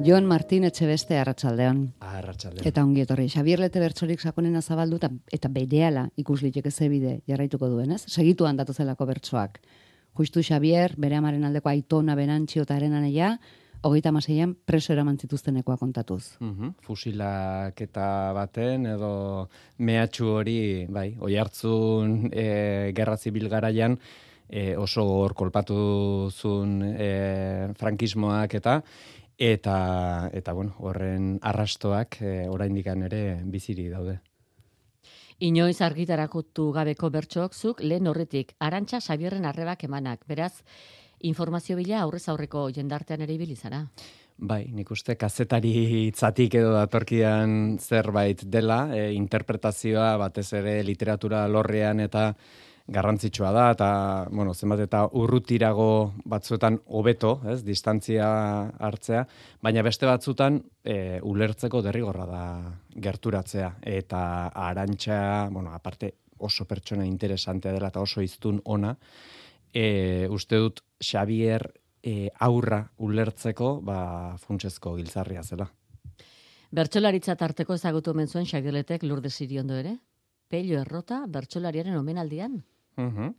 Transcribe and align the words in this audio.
Jon 0.00 0.24
Martin 0.24 0.64
Etxebeste 0.64 1.18
Arratsaldeon. 1.20 1.80
Arratsaldeon. 2.00 2.64
Eta 2.64 2.80
ongi 2.86 3.02
etorri. 3.04 3.26
Xabier 3.28 3.60
Lete 3.60 3.82
bertsorik 3.82 4.22
sakonena 4.24 4.62
zabaldu 4.62 4.96
eta, 4.96 5.10
eta 5.28 5.50
berehala 5.52 6.06
ikus 6.16 6.38
liteke 6.40 6.70
ze 6.70 6.88
bide 6.88 7.18
jarraituko 7.28 7.68
duen, 7.68 7.92
ez? 7.92 8.06
Segituan 8.08 8.56
datu 8.56 8.72
zelako 8.72 9.04
bertsoak. 9.10 9.60
Justu 10.16 10.40
Xabier, 10.40 10.94
bere 10.96 11.18
amaren 11.20 11.44
aldeko 11.44 11.68
aitona 11.68 12.16
berantxio 12.16 12.64
eta 12.64 12.78
arenaneia, 12.80 13.34
hogeita 13.82 14.12
maseian 14.12 14.54
preso 14.64 14.94
eraman 14.94 15.18
zituztenekoa 15.20 15.76
kontatuz. 15.76 16.36
Mhm, 16.40 16.74
Fusilak 16.80 17.80
eta 17.84 18.32
baten 18.32 18.86
edo 18.86 19.12
mehatxu 19.78 20.32
hori, 20.32 20.86
bai, 20.88 21.14
oi 21.20 21.36
hartzun 21.36 22.30
e, 22.32 22.92
gerra 22.96 23.18
zibil 23.18 23.48
garaian 23.52 23.98
e, 24.48 24.76
oso 24.76 25.04
hor 25.06 25.34
kolpatu 25.34 26.30
zuen 26.34 26.82
e, 26.82 27.72
frankismoak 27.78 28.54
eta 28.58 28.80
eta 29.40 30.28
eta 30.36 30.52
bueno, 30.52 30.74
horren 30.84 31.38
arrastoak 31.40 32.20
e, 32.20 32.32
oraindikan 32.48 33.02
ere 33.08 33.40
biziri 33.48 33.88
daude. 33.88 34.20
Inoiz 35.40 35.80
argitarakutu 35.80 36.68
gabeko 36.76 37.08
bertsoak 37.08 37.56
zuk 37.56 37.80
lehen 37.80 38.06
horretik 38.06 38.52
arantxa 38.60 39.00
Xabierren 39.00 39.48
arrebak 39.48 39.86
emanak. 39.88 40.26
Beraz, 40.28 40.60
informazio 41.24 41.78
bila 41.80 42.02
aurrez 42.02 42.26
aurreko 42.28 42.68
jendartean 42.68 43.24
ere 43.24 43.38
ibili 43.38 43.56
zara. 43.56 43.86
Bai, 44.36 44.66
nik 44.72 44.90
uste 44.92 45.16
kazetari 45.20 45.72
hitzatik 45.72 46.54
edo 46.60 46.74
datorkian 46.74 47.78
zerbait 47.80 48.44
dela, 48.44 48.86
e, 48.92 49.12
interpretazioa 49.16 50.16
batez 50.20 50.50
ere 50.60 50.82
literatura 50.84 51.46
lorrean 51.48 52.00
eta 52.00 52.34
garrantzitsua 52.90 53.52
da 53.54 53.64
eta 53.74 53.90
bueno, 54.30 54.52
zenbat 54.54 54.82
eta 54.84 55.04
urrutirago 55.16 56.12
batzuetan 56.28 56.80
hobeto, 56.86 57.36
ez, 57.52 57.60
distantzia 57.64 58.28
hartzea, 58.78 59.24
baina 59.62 59.84
beste 59.86 60.08
batzutan 60.10 60.58
e, 60.82 61.20
ulertzeko 61.22 61.82
derrigorra 61.86 62.26
da 62.26 62.44
gerturatzea 62.96 63.76
eta 63.86 64.22
arantxa, 64.48 65.20
bueno, 65.54 65.72
aparte 65.74 66.14
oso 66.38 66.66
pertsona 66.66 67.06
interesantea 67.06 67.72
dela 67.72 67.92
eta 67.92 68.02
oso 68.02 68.24
iztun 68.24 68.60
ona, 68.64 68.96
e, 69.72 70.26
uste 70.30 70.58
dut 70.58 70.82
Xavier 70.98 71.68
e, 72.02 72.30
aurra 72.40 72.82
ulertzeko 72.98 73.76
ba, 73.86 74.00
funtsezko 74.40 74.96
giltzarria 74.98 75.44
zela. 75.44 75.68
Bertxolaritza 76.70 77.34
tarteko 77.36 77.74
ezagutu 77.74 78.12
omen 78.14 78.28
zuen 78.28 78.46
Xabierletek 78.46 79.02
lurde 79.02 79.30
ziriondo 79.30 79.78
ere? 79.78 79.96
Pello 80.50 80.78
errota 80.80 81.24
bertxolariaren 81.30 81.96
omenaldian? 81.98 82.60
Mhm. 82.96 83.34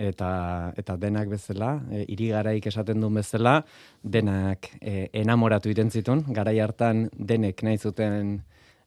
Eta, 0.00 0.72
eta 0.78 0.94
denak 0.96 1.28
bezala, 1.28 1.80
e, 1.90 2.04
iri 2.14 2.28
garaik 2.30 2.66
esaten 2.70 3.00
duen 3.02 3.14
bezala, 3.18 3.64
denak 4.02 4.70
e, 4.80 5.08
enamoratu 5.12 5.70
iten 5.72 5.90
zitun, 5.90 6.22
garai 6.28 6.60
hartan 6.62 7.08
denek 7.18 7.64
nahi 7.66 7.78
zuten 7.78 8.36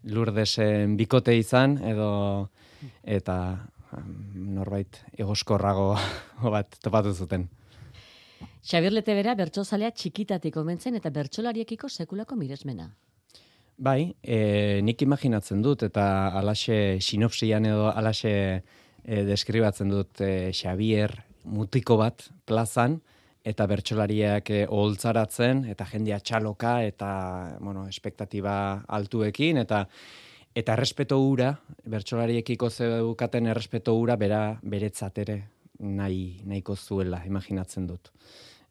lurdesen 0.03 0.95
bikote 0.97 1.35
izan, 1.37 1.77
edo 1.83 2.49
eta 3.03 3.37
norbait 4.33 5.03
egoskorrago 5.19 5.93
bat 6.55 6.79
topatu 6.81 7.13
zuten. 7.13 7.49
Xabier 8.63 8.93
Letebera 8.95 9.35
bertsozalea 9.35 9.91
txikitatik 9.91 10.55
omentzen 10.57 10.95
eta 10.95 11.11
bertsolariekiko 11.11 11.89
sekulako 11.89 12.37
miresmena. 12.39 12.87
Bai, 13.83 14.13
e, 14.21 14.79
nik 14.85 15.01
imaginatzen 15.01 15.61
dut, 15.65 15.83
eta 15.83 16.05
alaxe 16.39 16.99
sinopsian 17.01 17.65
edo 17.65 17.89
alaxe 17.91 18.33
e, 19.05 19.23
deskribatzen 19.27 19.91
dut 19.91 20.21
e, 20.21 20.51
Xavier 20.55 21.15
mutiko 21.43 21.97
bat 21.99 22.25
plazan, 22.47 22.99
eta 23.43 23.67
bertsolariak 23.67 24.49
e, 24.49 24.61
oholtzaratzen, 24.71 25.65
eta 25.71 25.87
jendia 25.89 26.19
txaloka, 26.23 26.77
eta, 26.87 27.09
bueno, 27.59 27.87
espektatiba 27.91 28.55
altuekin, 28.87 29.59
eta 29.63 29.85
eta 30.53 30.75
errespeto 30.77 31.17
hura, 31.17 31.49
bertsolariekiko 31.89 32.69
zeukaten 32.69 33.49
errespeto 33.49 33.95
hura, 33.97 34.15
bera 34.21 34.41
beretzat 34.61 35.17
ere 35.23 35.37
nahi, 35.81 36.43
nahiko 36.45 36.75
zuela, 36.77 37.23
imaginatzen 37.25 37.87
dut. 37.89 38.11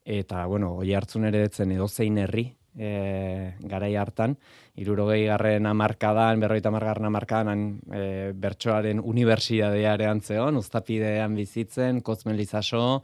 Eta, 0.07 0.45
bueno, 0.47 0.77
oi 0.79 0.95
hartzun 0.95 1.27
ere 1.27 1.43
detzen 1.43 1.75
edozein 1.75 2.21
herri, 2.23 2.47
e, 2.77 3.55
garai 3.61 3.95
hartan, 3.97 4.37
irurogei 4.81 5.27
garren 5.27 5.67
amarkadan, 5.67 6.41
berroita 6.41 6.71
amargarren 6.73 7.09
amarkadan, 7.09 7.65
e, 7.93 8.05
bertsoaren 8.35 9.01
unibertsitatearean 9.01 10.23
zeon, 10.23 10.61
ustapidean 10.61 11.35
bizitzen, 11.37 12.01
kozmen 12.03 12.37
lizaso, 12.37 13.03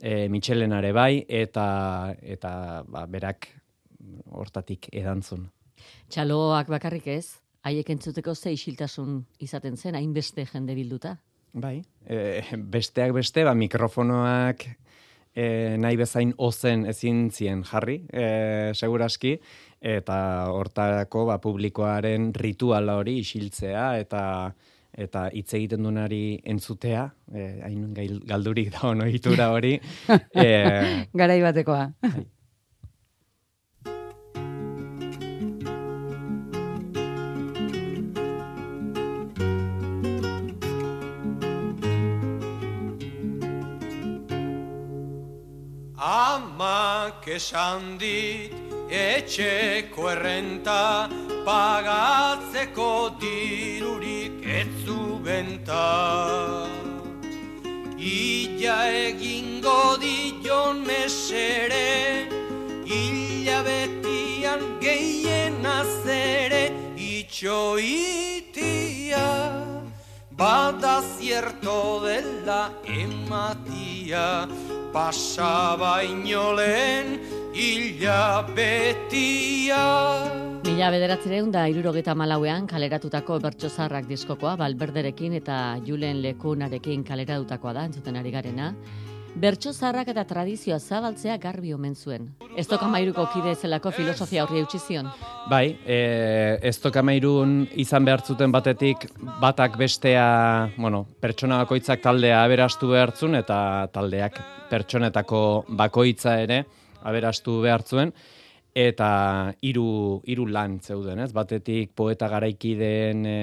e, 0.00 0.28
Michelenare 0.28 0.92
bai, 0.92 1.24
eta, 1.28 2.14
eta 2.20 2.82
ba, 2.88 3.06
berak 3.06 3.48
hortatik 4.34 4.90
edantzun. 4.92 5.48
Txaloak 6.12 6.68
bakarrik 6.72 7.08
ez, 7.14 7.38
haiek 7.64 7.94
entzuteko 7.94 8.34
ze 8.34 8.52
isiltasun 8.52 9.22
izaten 9.40 9.76
zen, 9.76 9.96
hainbeste 9.96 10.44
jende 10.50 10.74
bilduta? 10.76 11.16
Bai, 11.54 11.78
e, 12.10 12.42
besteak 12.58 13.14
beste, 13.14 13.44
ba, 13.46 13.54
mikrofonoak 13.54 14.66
e, 15.34 15.76
nahi 15.78 15.96
bezain 15.98 16.32
ozen 16.38 16.86
ezin 16.86 17.30
zien 17.30 17.64
jarri, 17.66 18.00
e, 18.12 18.72
seguraski, 18.74 19.38
eta 19.80 20.18
hortarako 20.54 21.26
ba, 21.28 21.40
publikoaren 21.42 22.32
rituala 22.34 22.96
hori 23.00 23.18
isiltzea, 23.20 23.90
eta 24.00 24.22
eta 24.94 25.26
hitz 25.34 25.48
egiten 25.58 25.82
dunari 25.82 26.38
entzutea, 26.46 27.08
eh, 27.34 27.60
hain 27.66 28.20
galdurik 28.28 28.70
da 28.76 28.88
ono 28.92 29.08
hori. 29.50 29.80
eh, 30.44 31.06
Garai 31.12 31.40
batekoa. 31.42 31.90
Amak 46.04 47.24
esan 47.32 47.96
dit 47.96 48.52
etxeko 48.92 50.10
errenta 50.12 51.08
pagatzeko 51.46 53.16
dirurik 53.22 54.44
etzu 54.44 55.16
benta. 55.24 56.68
Illa 57.96 58.78
egingo 58.92 59.96
dion 59.96 60.84
mesere, 60.84 62.28
illa 62.84 63.64
betian 63.64 64.60
geien 64.84 65.64
azere, 65.64 66.68
itxoitia, 67.00 68.44
bada 70.36 71.00
zierto 71.16 72.04
dela 72.04 72.62
ematia, 72.84 74.28
pasaba 74.94 75.98
inolen 76.06 77.18
illa 77.50 78.46
betia. 78.54 79.82
Mila 80.64 80.90
bederatzireun 80.94 81.50
da 81.54 81.64
irurogeta 81.68 82.14
malauean 82.14 82.68
kaleratutako 82.70 83.40
bertxozarrak 83.42 84.06
diskokoa, 84.06 84.54
balberderekin 84.60 85.34
eta 85.40 85.58
julen 85.84 86.22
lekunarekin 86.22 87.02
kaleratutakoa 87.04 87.74
da, 87.74 87.88
entzuten 87.90 88.20
ari 88.22 88.30
garena. 88.30 88.70
Bertxozarrak 89.34 90.12
eta 90.12 90.22
tradizioa 90.30 90.76
zabaltzea 90.78 91.34
garbi 91.42 91.72
omen 91.74 91.96
zuen. 91.98 92.28
Ez 92.56 92.68
toka 92.70 92.86
mairuko 92.86 93.24
kide 93.32 93.56
zelako 93.58 93.90
filosofia 93.90 94.44
horri 94.44 94.60
eutxizion. 94.62 95.08
Bai, 95.50 95.74
e, 95.82 95.96
ez 96.62 96.76
toka 96.78 97.02
mairun 97.02 97.64
izan 97.82 98.06
behartzuten 98.06 98.54
batetik 98.54 99.08
batak 99.42 99.74
bestea, 99.80 100.26
bueno, 100.76 101.02
pertsona 101.20 101.58
bakoitzak 101.64 102.04
taldea 102.04 102.44
aberastu 102.44 102.92
behartzun 102.92 103.34
eta 103.40 103.58
taldeak 103.92 104.38
pertsonetako 104.70 105.40
bakoitza 105.82 106.36
ere 106.44 106.62
aberastu 107.02 107.58
behartzuen 107.64 108.14
eta 108.74 109.08
hiru 109.62 110.22
hiru 110.30 110.46
lan 110.46 110.78
zeuden, 110.78 111.24
ez? 111.26 111.32
Batetik 111.34 111.90
poeta 111.98 112.30
garaikideen 112.30 113.26
e, 113.26 113.40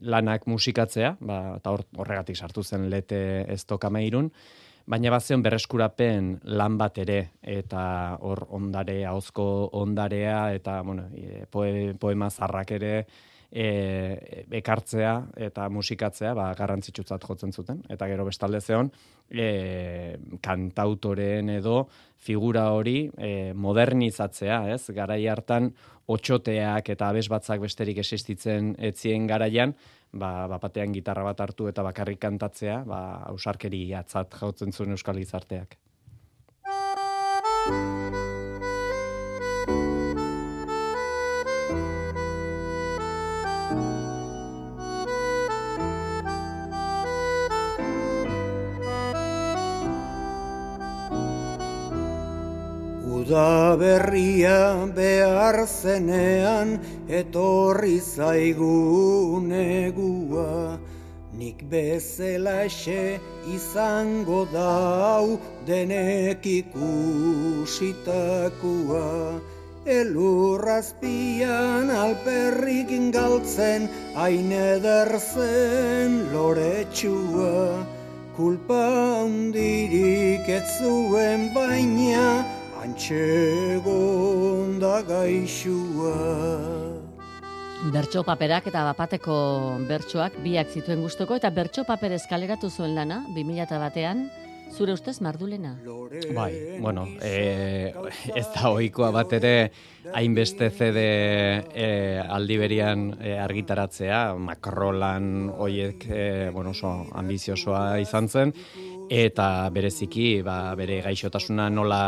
lanak 0.00 0.48
musikatzea, 0.48 1.14
ba, 1.20 1.38
eta 1.60 1.76
horregatik 2.00 2.36
sartu 2.36 2.64
zen 2.64 2.88
lete 2.92 3.20
ez 3.48 3.60
tokamairun, 3.68 4.32
baina 4.90 5.10
bazion 5.14 5.42
berreskurapen 5.44 6.30
lan 6.58 6.76
bat 6.80 6.98
ere, 6.98 7.20
eta 7.46 7.82
hor 8.26 8.46
ondare, 8.58 9.04
hauzko 9.06 9.44
ondarea, 9.78 10.52
eta 10.56 10.80
bueno, 10.82 11.06
e, 11.14 11.44
poema 12.00 12.30
zarrak 12.30 12.72
ere, 12.80 12.94
e, 13.52 14.44
ekartzea 14.60 15.14
eta 15.48 15.68
musikatzea 15.72 16.32
ba, 16.38 16.50
garrantzitsutzat 16.58 17.24
jotzen 17.26 17.52
zuten. 17.52 17.82
Eta 17.90 18.08
gero 18.10 18.24
bestalde 18.28 18.60
zeon, 18.60 18.90
e, 19.30 20.16
kantautoren 20.42 21.50
edo 21.56 21.84
figura 22.20 22.70
hori 22.76 23.08
e, 23.18 23.52
modernizatzea, 23.54 24.62
ez? 24.74 24.82
Garai 24.94 25.22
hartan, 25.28 25.70
otxoteak 26.10 26.90
eta 26.94 27.10
abes 27.10 27.28
batzak 27.30 27.60
besterik 27.62 28.00
existitzen 28.02 28.74
etzien 28.90 29.26
garaian, 29.30 29.74
ba, 30.12 30.48
bapatean 30.50 30.94
gitarra 30.94 31.24
bat 31.26 31.40
hartu 31.40 31.68
eta 31.70 31.84
bakarrik 31.86 32.20
kantatzea, 32.22 32.82
ba, 32.86 33.02
ausarkeri 33.30 33.84
atzat 33.94 34.34
jautzen 34.40 34.74
zuen 34.74 34.98
euskal 34.98 35.22
gizarteak. 35.22 35.78
Uda 53.30 53.78
berria 53.78 54.90
behar 54.90 55.62
zenean 55.62 56.82
etorri 57.06 58.02
zaigu 58.02 59.38
negua. 59.38 60.74
Nik 61.38 61.62
bezela 61.70 62.66
izango 62.66 64.50
dau 64.50 65.38
denek 65.64 66.42
ikusitakoa. 66.42 69.38
Elurrazpian 69.86 71.86
alperrik 71.86 72.90
galtzen 73.14 73.86
hain 74.16 74.50
ederzen 74.50 76.34
loretsua. 76.34 77.86
Kulpa 78.34 79.22
hundirik 79.22 80.48
ez 80.48 80.66
zuen 80.82 81.54
baina 81.54 82.58
antxegon 83.00 84.76
da 84.76 85.00
gaixua. 85.00 86.12
Bertso 87.94 88.20
paperak 88.28 88.66
eta 88.68 88.84
bapateko 88.90 89.80
bertsoak 89.88 90.36
biak 90.44 90.68
zituen 90.68 91.00
gustoko 91.00 91.38
eta 91.40 91.48
bertso 91.48 91.86
paper 91.88 92.12
eskaleratu 92.18 92.68
zuen 92.68 92.92
lana 92.94 93.24
2000 93.32 93.80
batean, 93.80 94.28
zure 94.76 94.92
ustez 94.92 95.22
mardulena? 95.24 95.78
Bai, 96.36 96.76
bueno, 96.78 97.08
e, 97.24 97.88
ez 98.36 98.46
da 98.52 98.68
oikoa 98.68 99.10
bat 99.16 99.32
ere 99.32 99.72
hainbeste 100.12 100.68
CD 100.68 101.00
e, 101.00 102.20
aldiberian 102.20 103.14
e, 103.16 103.38
argitaratzea, 103.40 104.34
makrolan 104.36 105.48
oiek 105.56 106.04
e, 106.04 106.50
bueno, 106.52 106.76
oso 106.76 107.06
ambiziosoa 107.16 107.96
izan 108.04 108.28
zen, 108.28 108.52
eta 109.08 109.70
bereziki 109.72 110.42
ba, 110.44 110.74
bere 110.76 111.00
gaixotasuna 111.08 111.72
nola 111.72 112.04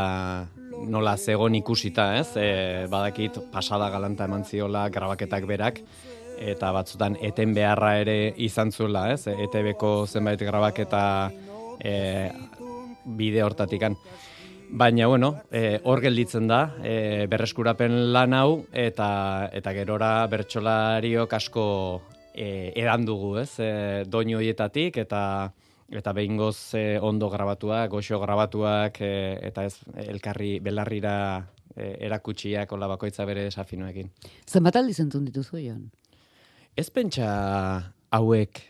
nola 0.89 1.17
zegon 1.17 1.55
ikusita, 1.59 2.17
ez? 2.21 2.33
E, 2.37 2.87
badakit 2.91 3.39
pasada 3.53 3.91
galanta 3.91 4.27
eman 4.29 4.45
ziola 4.45 4.89
grabaketak 4.93 5.47
berak 5.47 5.83
eta 6.43 6.73
batzutan 6.75 7.17
eten 7.23 7.55
beharra 7.55 7.97
ere 8.03 8.17
izan 8.37 8.73
zuela, 8.73 9.07
ez? 9.13 9.27
ETB-ko 9.31 10.07
zenbait 10.07 10.41
grabaketa 10.43 11.05
e, 11.79 11.95
bide 13.05 13.43
hortatikan. 13.43 13.97
Baina, 14.73 15.07
bueno, 15.07 15.35
e, 15.53 15.81
hor 15.85 16.01
gelditzen 16.01 16.47
da, 16.49 16.63
e, 16.81 17.27
berreskurapen 17.29 18.13
lan 18.15 18.33
hau, 18.33 18.63
eta, 18.73 19.51
eta 19.53 19.75
gerora 19.77 20.15
bertsolariok 20.33 21.35
asko 21.37 21.67
e, 22.33 22.73
edan 22.81 23.05
dugu, 23.05 23.35
ez? 23.43 23.51
E, 23.61 23.73
doinu 24.09 24.41
hoietatik, 24.41 24.97
eta 25.05 25.53
eta 25.99 26.12
behingoz 26.17 26.75
e, 26.79 26.99
ondo 27.00 27.29
grabatuak, 27.31 27.91
goxo 27.93 28.21
grabatuak, 28.23 29.00
e, 29.00 29.39
eta 29.49 29.67
ez 29.69 29.77
elkarri 30.09 30.59
belarrira 30.65 31.15
e, 31.77 31.97
erakutsiak 32.09 32.73
ola 32.73 32.89
bakoitza 32.94 33.27
bere 33.29 33.47
desafinoekin. 33.49 34.11
Zenbat 34.49 34.79
aldi 34.81 34.94
zentun 34.94 35.27
dituzu, 35.29 35.59
Jon? 35.61 35.89
Ez 36.77 36.89
pentsa 36.91 37.29
hauek 38.12 38.62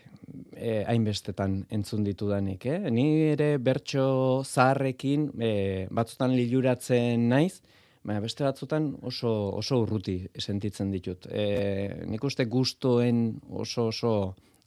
e, 0.55 0.83
hainbestetan 0.87 1.61
entzun 1.71 2.03
ditudanik, 2.03 2.65
eh? 2.67 2.79
Ni 2.91 3.05
ere 3.31 3.57
bertso 3.63 4.43
zaharrekin 4.43 5.29
e, 5.39 5.53
batzutan 5.91 6.35
liluratzen 6.35 7.29
naiz, 7.31 7.61
baina 8.03 8.19
beste 8.23 8.43
batzutan 8.43 8.89
oso, 9.07 9.31
oso 9.55 9.79
urruti 9.83 10.17
sentitzen 10.39 10.91
ditut. 10.91 11.27
E, 11.31 12.05
nik 12.09 12.23
uste 12.23 12.45
gustoen 12.51 13.29
oso 13.63 13.87
oso 13.93 14.15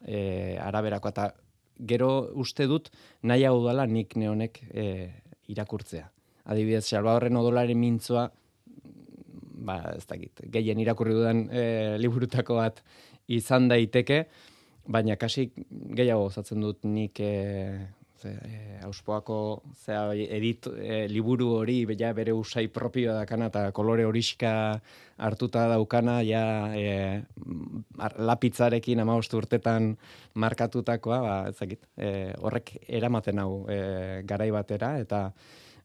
e, 0.00 0.56
araberako 0.60 1.12
eta 1.12 1.26
gero 1.78 2.10
uste 2.34 2.66
dut 2.70 2.90
nahi 3.22 3.44
hau 3.48 3.58
dela 3.66 3.86
nik 3.86 4.16
neonek 4.16 4.62
e, 4.70 4.86
irakurtzea. 5.52 6.08
Adibidez, 6.46 6.84
Salvadorren 6.86 7.36
odolaren 7.36 7.78
mintzoa, 7.78 8.28
ba, 9.66 9.80
ez 9.96 10.06
dakit, 10.06 10.44
gehien 10.52 10.80
irakurri 10.80 11.16
dudan 11.16 11.46
e, 11.50 11.96
liburutako 11.98 12.60
bat 12.60 12.82
izan 13.34 13.66
daiteke, 13.68 14.26
baina 14.86 15.16
kasi 15.18 15.48
gehiago 15.58 16.28
osatzen 16.30 16.62
dut 16.62 16.86
nik 16.86 17.18
e, 17.20 17.32
ze, 18.26 18.34
e, 18.48 18.78
auspoako 18.86 19.62
zea, 19.84 20.14
edit 20.14 20.68
e, 20.70 21.06
liburu 21.10 21.50
hori 21.60 21.78
ja, 21.98 22.12
bere 22.16 22.32
usai 22.32 22.66
propioa 22.68 23.20
dakana 23.20 23.50
eta 23.52 23.70
kolore 23.76 24.04
horiska 24.04 24.80
hartuta 25.16 25.66
daukana 25.68 26.20
ja 26.26 26.44
e, 26.76 27.22
lapitzarekin 28.18 29.00
ama 29.00 29.16
urtetan 29.16 29.94
markatutakoa 30.34 31.20
ba, 31.20 31.36
ezakit, 31.52 31.86
e, 31.96 32.32
horrek 32.40 32.76
eramaten 32.88 33.38
hau 33.38 33.66
e, 33.70 34.22
garai 34.26 34.50
batera 34.50 34.96
eta 35.02 35.30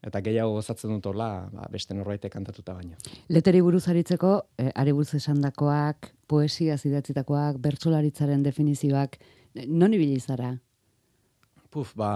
eta 0.01 0.17
gehiago 0.25 0.55
gozatzen 0.55 0.95
dut 0.95 1.11
hola, 1.11 1.47
ba, 1.53 1.67
beste 1.69 1.93
norbaitek 1.93 2.33
kantatuta 2.33 2.73
baino. 2.73 2.97
Leteri 3.29 3.61
buruz 3.61 3.83
aritzeko, 3.91 4.31
e, 4.57 4.71
ari 4.73 4.95
buruz 4.97 5.13
esandakoak, 5.19 6.09
poesia 6.25 6.79
zidatzitakoak, 6.81 7.59
bertsolaritzaren 7.61 8.41
definizioak, 8.41 9.19
non 9.67 9.93
ibili 9.93 10.17
zara? 10.19 10.55
Puf, 11.71 11.94
ba, 11.95 12.12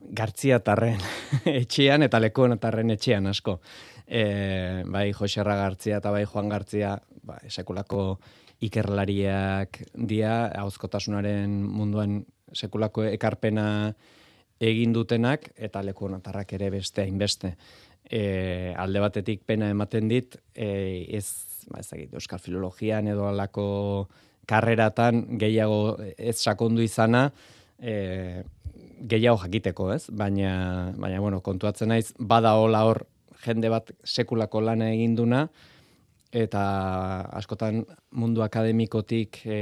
gartzia 0.00 0.60
tarren 0.64 1.00
etxean 1.62 2.04
eta 2.06 2.20
lekuen 2.22 2.58
tarren 2.60 2.94
etxean 2.94 3.28
asko. 3.30 3.58
E, 4.04 4.82
bai, 4.84 5.12
Joserra 5.16 5.56
Gartzia 5.56 6.00
eta 6.02 6.12
bai 6.12 6.24
Juan 6.28 6.50
Gartzia, 6.52 6.96
ba, 7.24 7.38
esekulako 7.44 8.18
ikerlariak 8.64 9.80
dia, 9.94 10.34
hauzkotasunaren 10.60 11.56
munduan 11.64 12.22
sekulako 12.54 13.06
ekarpena 13.08 13.66
egin 14.64 14.92
dutenak, 14.94 15.50
eta 15.56 15.82
leku 15.82 16.06
honatarrak 16.08 16.52
ere 16.56 16.70
beste 16.72 17.02
hainbeste. 17.02 17.54
E, 18.04 18.74
alde 18.76 19.00
batetik 19.00 19.42
pena 19.48 19.70
ematen 19.72 20.08
dit, 20.08 20.36
e, 20.54 20.68
ez, 21.16 21.64
ba, 21.72 21.80
ez 21.80 21.88
Euskal 22.12 22.40
Filologian 22.40 23.08
edo 23.08 23.26
alako 23.28 23.66
karreratan 24.46 25.24
gehiago 25.40 25.96
ez 26.18 26.36
sakondu 26.36 26.84
izana, 26.84 27.30
e, 27.84 28.44
gehiago 29.04 29.42
jakiteko, 29.44 29.90
ez? 29.94 30.08
Baina, 30.10 30.92
baina 30.96 31.20
bueno, 31.20 31.40
kontuatzen 31.44 31.92
naiz, 31.92 32.12
bada 32.18 32.54
hola 32.60 32.84
hor 32.88 33.04
jende 33.44 33.68
bat 33.72 33.92
sekulako 34.04 34.62
lana 34.64 34.88
eginduna, 34.94 35.44
eta 36.34 36.62
askotan 37.38 37.84
mundu 38.16 38.42
akademikotik 38.42 39.42
e, 39.44 39.60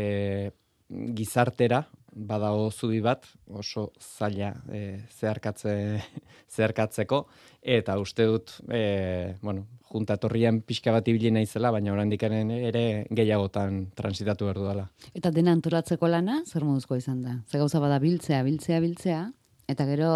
gizartera, 1.17 1.83
badago 2.13 2.71
zubi 2.71 3.01
bat, 3.01 3.27
oso 3.49 3.91
zaila 4.01 4.53
e, 4.73 5.01
zeharkatze, 5.11 5.75
zeharkatzeko, 6.55 7.25
eta 7.63 7.99
uste 8.01 8.27
dut, 8.29 8.55
e, 8.69 9.35
bueno, 9.43 9.67
junta 9.93 10.17
torrian 10.21 10.61
pixka 10.67 10.93
bat 10.93 11.09
ibili 11.09 11.33
naizela, 11.35 11.73
baina 11.73 11.93
oraindik 11.93 12.23
ere 12.29 12.85
gehiagotan 13.11 13.87
transitatu 13.97 14.49
behar 14.49 14.61
dudala. 14.61 14.89
Eta 15.15 15.33
dena 15.35 15.53
antolatzeko 15.57 16.09
lana, 16.09 16.43
zer 16.47 16.65
moduzko 16.65 16.97
izan 16.97 17.23
da? 17.23 17.37
Ze 17.49 17.61
gauza 17.61 17.81
bada 17.81 17.99
biltzea, 18.03 18.43
biltzea, 18.47 18.81
biltzea, 18.81 19.23
eta 19.69 19.87
gero 19.89 20.13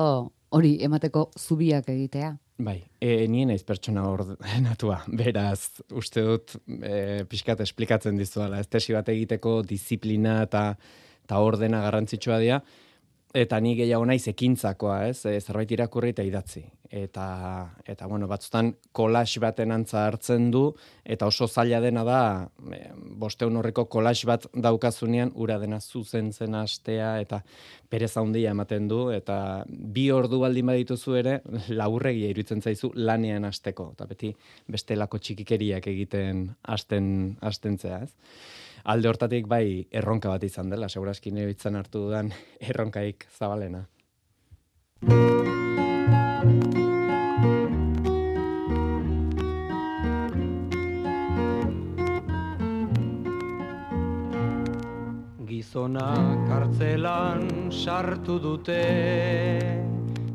hori 0.57 0.77
emateko 0.85 1.31
zubiak 1.37 1.89
egitea. 1.93 2.37
Bai, 2.57 2.79
e, 3.05 3.27
nien 3.29 3.51
naiz 3.53 3.63
pertsona 3.69 4.07
hor 4.09 4.23
natua, 4.65 5.03
beraz, 5.21 5.83
uste 5.93 6.25
dut 6.25 6.57
e, 6.81 7.25
pixkat 7.29 7.61
esplikatzen 7.67 8.17
dizuala, 8.17 8.63
ez 8.63 8.71
tesi 8.73 8.97
bat 8.97 9.09
egiteko 9.13 9.59
disiplina 9.67 10.39
eta, 10.47 10.71
eta 11.27 11.43
ordena 11.43 11.83
garrantzitsua 11.83 12.39
dira, 12.43 12.61
eta 13.37 13.59
ni 13.61 13.75
gehiago 13.77 14.07
naiz 14.09 14.25
ekintzakoa, 14.31 15.01
ez? 15.11 15.19
E, 15.27 15.41
zerbait 15.43 15.75
irakurri 15.77 16.15
eta 16.15 16.25
idatzi. 16.25 16.63
Eta 16.97 17.27
eta 17.85 18.07
bueno, 18.09 18.29
batzutan 18.31 18.71
kolax 18.97 19.37
baten 19.43 19.73
antza 19.75 20.07
hartzen 20.07 20.51
du 20.51 20.63
eta 21.05 21.27
oso 21.29 21.47
zaila 21.47 21.81
dena 21.85 22.05
da 22.07 22.21
e, 22.73 22.79
500 23.21 23.59
horreko 23.61 23.85
kolax 23.93 24.25
bat 24.29 24.47
daukazunean 24.55 25.33
ura 25.35 25.59
dena 25.61 25.81
zuzentzen 25.81 26.55
astea 26.55 27.17
eta 27.21 27.43
perez 27.91 28.15
handia 28.17 28.55
ematen 28.57 28.89
du 28.89 29.11
eta 29.13 29.39
bi 29.69 30.09
ordu 30.11 30.41
baldin 30.41 30.73
badituzu 30.73 31.19
ere 31.21 31.41
laburregia 31.69 32.31
iruditzen 32.33 32.63
zaizu 32.63 32.93
lanean 32.95 33.45
hasteko 33.45 33.91
eta 33.93 34.07
beti 34.07 34.33
bestelako 34.73 35.19
txikikeriak 35.19 35.91
egiten 35.93 36.47
hasten 36.63 37.37
hastentzea, 37.43 38.01
ez? 38.07 38.13
alde 38.87 39.11
hortatik 39.11 39.49
bai 39.51 39.87
erronka 39.91 40.31
bat 40.31 40.45
izan 40.47 40.71
dela, 40.71 40.89
segurazki 40.89 41.35
nire 41.35 41.57
hartu 41.75 42.07
dudan 42.07 42.33
erronkaik 42.71 43.27
zabalena. 43.39 43.87
Gizona 55.77 56.17
kartzelan 56.49 57.71
sartu 57.71 58.39
dute, 58.41 58.81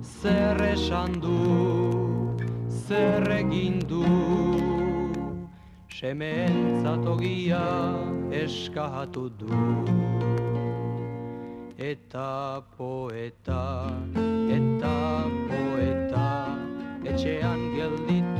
zer 0.05 0.61
esan 0.61 1.15
du, 1.23 2.43
zer 2.69 3.25
egin 3.39 3.79
du, 3.89 4.03
sementzatogia 5.89 7.63
eskatu 8.43 9.31
du. 9.41 9.63
Eta 11.89 12.61
poeta 12.77 13.65
eta 14.59 14.97
poeta 15.49 16.29
etxean 17.01 17.65
gelditu 17.79 18.30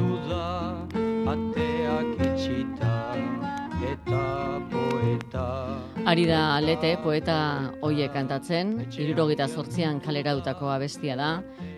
Ari 6.12 6.26
da 6.28 6.60
lete 6.60 6.90
poeta 7.00 7.72
hoie 7.88 8.10
kantatzen, 8.12 8.74
irurogeita 9.00 9.46
sortzian 9.48 10.02
kalera 10.04 10.34
dutako 10.36 10.68
abestia 10.68 11.16
da, 11.16 11.30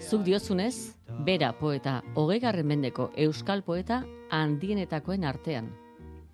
zuk 0.01 0.23
diozunez, 0.25 0.95
bera 1.27 1.51
poeta 1.59 1.99
hogegarren 2.17 2.65
mendeko 2.65 3.11
euskal 3.27 3.61
poeta 3.61 3.99
handienetakoen 4.33 5.29
artean. 5.29 5.69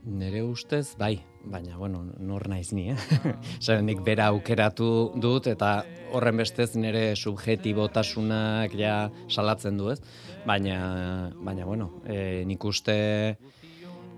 Nere 0.07 0.45
ustez, 0.47 0.93
bai, 0.95 1.17
baina, 1.43 1.75
bueno, 1.75 2.05
nor 2.23 2.47
naiz 2.47 2.71
ni, 2.71 2.87
eh? 2.93 2.97
Zaren, 3.65 3.89
nik 3.91 3.99
bera 4.07 4.29
aukeratu 4.31 5.11
dut, 5.19 5.51
eta 5.51 5.81
horren 6.15 6.39
bestez 6.39 6.71
nire 6.79 7.17
subjetibotasunak 7.19 8.79
ja 8.79 9.09
salatzen 9.27 9.75
du, 9.75 9.91
ez? 9.91 9.99
Baina, 10.47 11.33
baina 11.35 11.67
bueno, 11.67 11.97
e, 12.07 12.45
nik 12.47 12.63
uste 12.63 12.95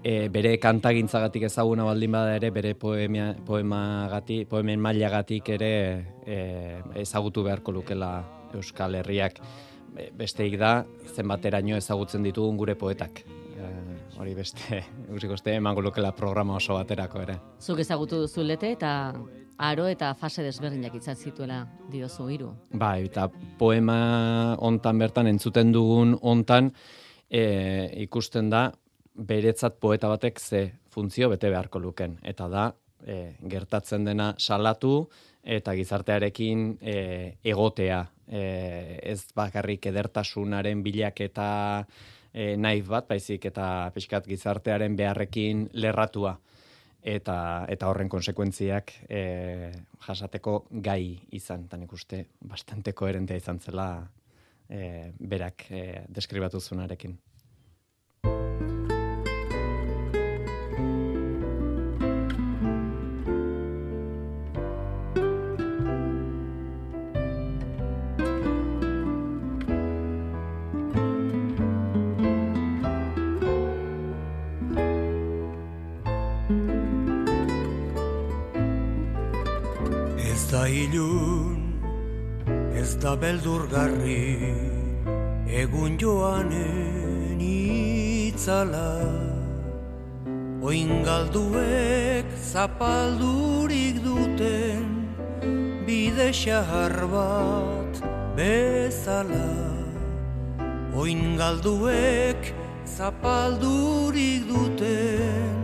e, 0.03 0.29
bere 0.33 0.55
kantagintzagatik 0.61 1.45
ezaguna 1.47 1.85
baldin 1.85 2.15
bada 2.15 2.35
ere, 2.37 2.51
bere 2.53 2.73
poemia, 2.79 3.31
poemagatik, 3.45 4.47
poemen 4.49 4.81
mailagatik 4.81 5.51
ere 5.57 5.73
e, 6.25 6.37
ezagutu 7.03 7.43
beharko 7.45 7.73
lukela 7.75 8.13
Euskal 8.57 8.97
Herriak. 9.01 9.41
E, 9.95 10.09
besteik 10.17 10.57
da, 10.59 10.81
zenbateraino 11.13 11.77
ezagutzen 11.77 12.23
ditugun 12.23 12.57
gure 12.59 12.75
poetak. 12.79 13.23
E, 13.27 13.69
hori 14.19 14.33
beste, 14.37 14.81
usiko 15.15 15.37
este, 15.37 15.55
emango 15.59 15.83
lukela 15.85 16.13
programa 16.17 16.57
oso 16.57 16.79
baterako 16.79 17.21
ere. 17.27 17.37
Zuk 17.61 17.83
ezagutu 17.83 18.23
duzu 18.25 18.45
lete 18.47 18.73
eta 18.77 19.13
aro 19.61 19.85
eta 19.85 20.15
fase 20.17 20.41
desberdinak 20.41 20.95
izan 20.97 21.15
zituela 21.15 21.61
diozu 21.91 22.27
hiru. 22.33 22.49
Bai, 22.73 23.05
eta 23.11 23.27
poema 23.59 24.57
hontan 24.57 24.97
bertan 24.97 25.29
entzuten 25.29 25.71
dugun 25.75 26.15
hontan 26.21 26.71
e, 27.29 27.43
ikusten 28.01 28.49
da 28.49 28.71
beretzat 29.13 29.79
poeta 29.79 30.09
batek 30.11 30.39
ze 30.39 30.71
funtzio 30.89 31.29
bete 31.29 31.49
beharko 31.49 31.79
luken. 31.79 32.17
Eta 32.23 32.47
da 32.47 32.71
e, 33.05 33.35
gertatzen 33.49 34.05
dena 34.05 34.33
salatu 34.37 35.09
eta 35.43 35.73
gizartearekin 35.75 36.77
e, 36.81 36.97
egotea. 37.43 38.01
E, 38.27 38.99
ez 39.03 39.25
bakarrik 39.35 39.85
edertasunaren 39.91 40.83
bilaketa 40.83 41.49
e, 42.33 42.55
naiz 42.57 42.85
bat, 42.87 43.07
baizik 43.09 43.45
eta 43.51 43.91
pixkat 43.95 44.27
gizartearen 44.29 44.95
beharrekin 44.95 45.67
lerratua. 45.73 46.37
Eta 47.01 47.65
eta 47.73 47.89
horren 47.89 48.09
konsekuentziak 48.09 48.93
e, 49.09 49.21
jasateko 50.05 50.67
gai 50.85 51.17
izan, 51.33 51.65
tan 51.67 51.87
ikuste 51.87 52.27
bastante 52.45 52.93
koherentea 52.93 53.41
izan 53.41 53.59
zela 53.59 53.89
e, 54.69 55.09
berak 55.17 55.65
e, 55.71 56.05
deskribatu 56.13 56.61
zunarekin. 56.61 57.17
Da 83.11 83.17
beldurgarri, 83.21 84.37
egun 85.61 85.97
joanen 85.99 87.39
itzala. 87.47 88.91
Oingalduek 90.69 92.27
zapaldurik 92.53 93.99
duten, 94.05 94.87
bide 95.87 96.29
xahar 96.41 96.95
bat 97.13 97.93
bezala. 98.37 99.51
Oingalduek 100.95 102.53
zapaldurik 102.97 104.41
duten, 104.51 105.55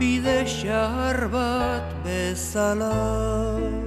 bide 0.00 0.40
xahar 0.56 1.20
bat 1.36 1.88
bezala. 2.04 3.83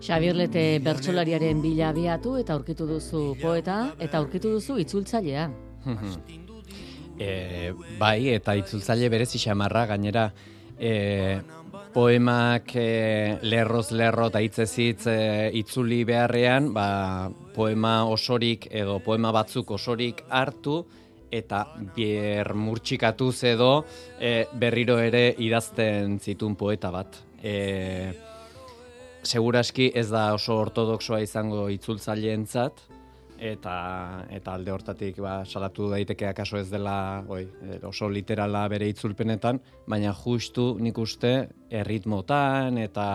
Xabier 0.00 0.36
Lete 0.36 0.78
bertsolariaren 0.84 1.62
bila 1.64 1.90
abiatu 1.90 2.36
eta 2.40 2.54
aurkitu 2.54 2.86
duzu 2.86 3.22
poeta 3.40 3.92
eta 3.98 4.18
aurkitu 4.18 4.56
duzu 4.58 4.80
itzultzailea. 4.84 5.50
E, 7.16 7.72
bai, 7.96 8.28
eta 8.28 8.52
itzultzaile 8.60 9.08
berezi 9.08 9.38
xamarra, 9.40 9.86
gainera 9.88 10.26
e, 10.76 11.38
poemak 11.94 12.74
e, 12.76 13.38
lerroz 13.40 13.86
lerro 13.96 14.26
eta 14.28 14.42
hitzez 14.44 14.68
hitz 14.84 15.06
e, 15.08 15.16
itzuli 15.56 16.02
beharrean, 16.04 16.74
ba, 16.76 17.30
poema 17.54 18.02
osorik 18.04 18.68
edo 18.68 18.98
poema 19.00 19.32
batzuk 19.32 19.72
osorik 19.78 20.20
hartu 20.28 20.82
eta 21.32 21.62
bier 21.96 22.52
murtxikatuz 22.52 23.36
edo 23.48 23.70
e, 24.20 24.44
berriro 24.52 24.98
ere 25.00 25.30
idazten 25.40 26.18
zitun 26.20 26.54
poeta 26.54 26.92
bat. 26.92 27.16
E, 27.40 28.25
seguraski 29.26 29.90
ez 29.94 30.08
da 30.10 30.28
oso 30.34 30.60
ortodoxoa 30.62 31.20
izango 31.24 31.66
itzultzaileentzat 31.74 32.84
eta 33.36 33.72
eta 34.32 34.54
alde 34.56 34.72
hortatik 34.72 35.18
ba 35.20 35.44
salatu 35.44 35.90
daiteke 35.90 36.26
akaso 36.28 36.56
ez 36.56 36.68
dela 36.70 37.24
oi, 37.28 37.42
oso 37.84 38.08
literala 38.08 38.62
bere 38.72 38.88
itzulpenetan, 38.88 39.60
baina 39.86 40.14
justu 40.16 40.76
nik 40.80 40.98
uste 40.98 41.32
erritmotan 41.70 42.78
eta 42.78 43.08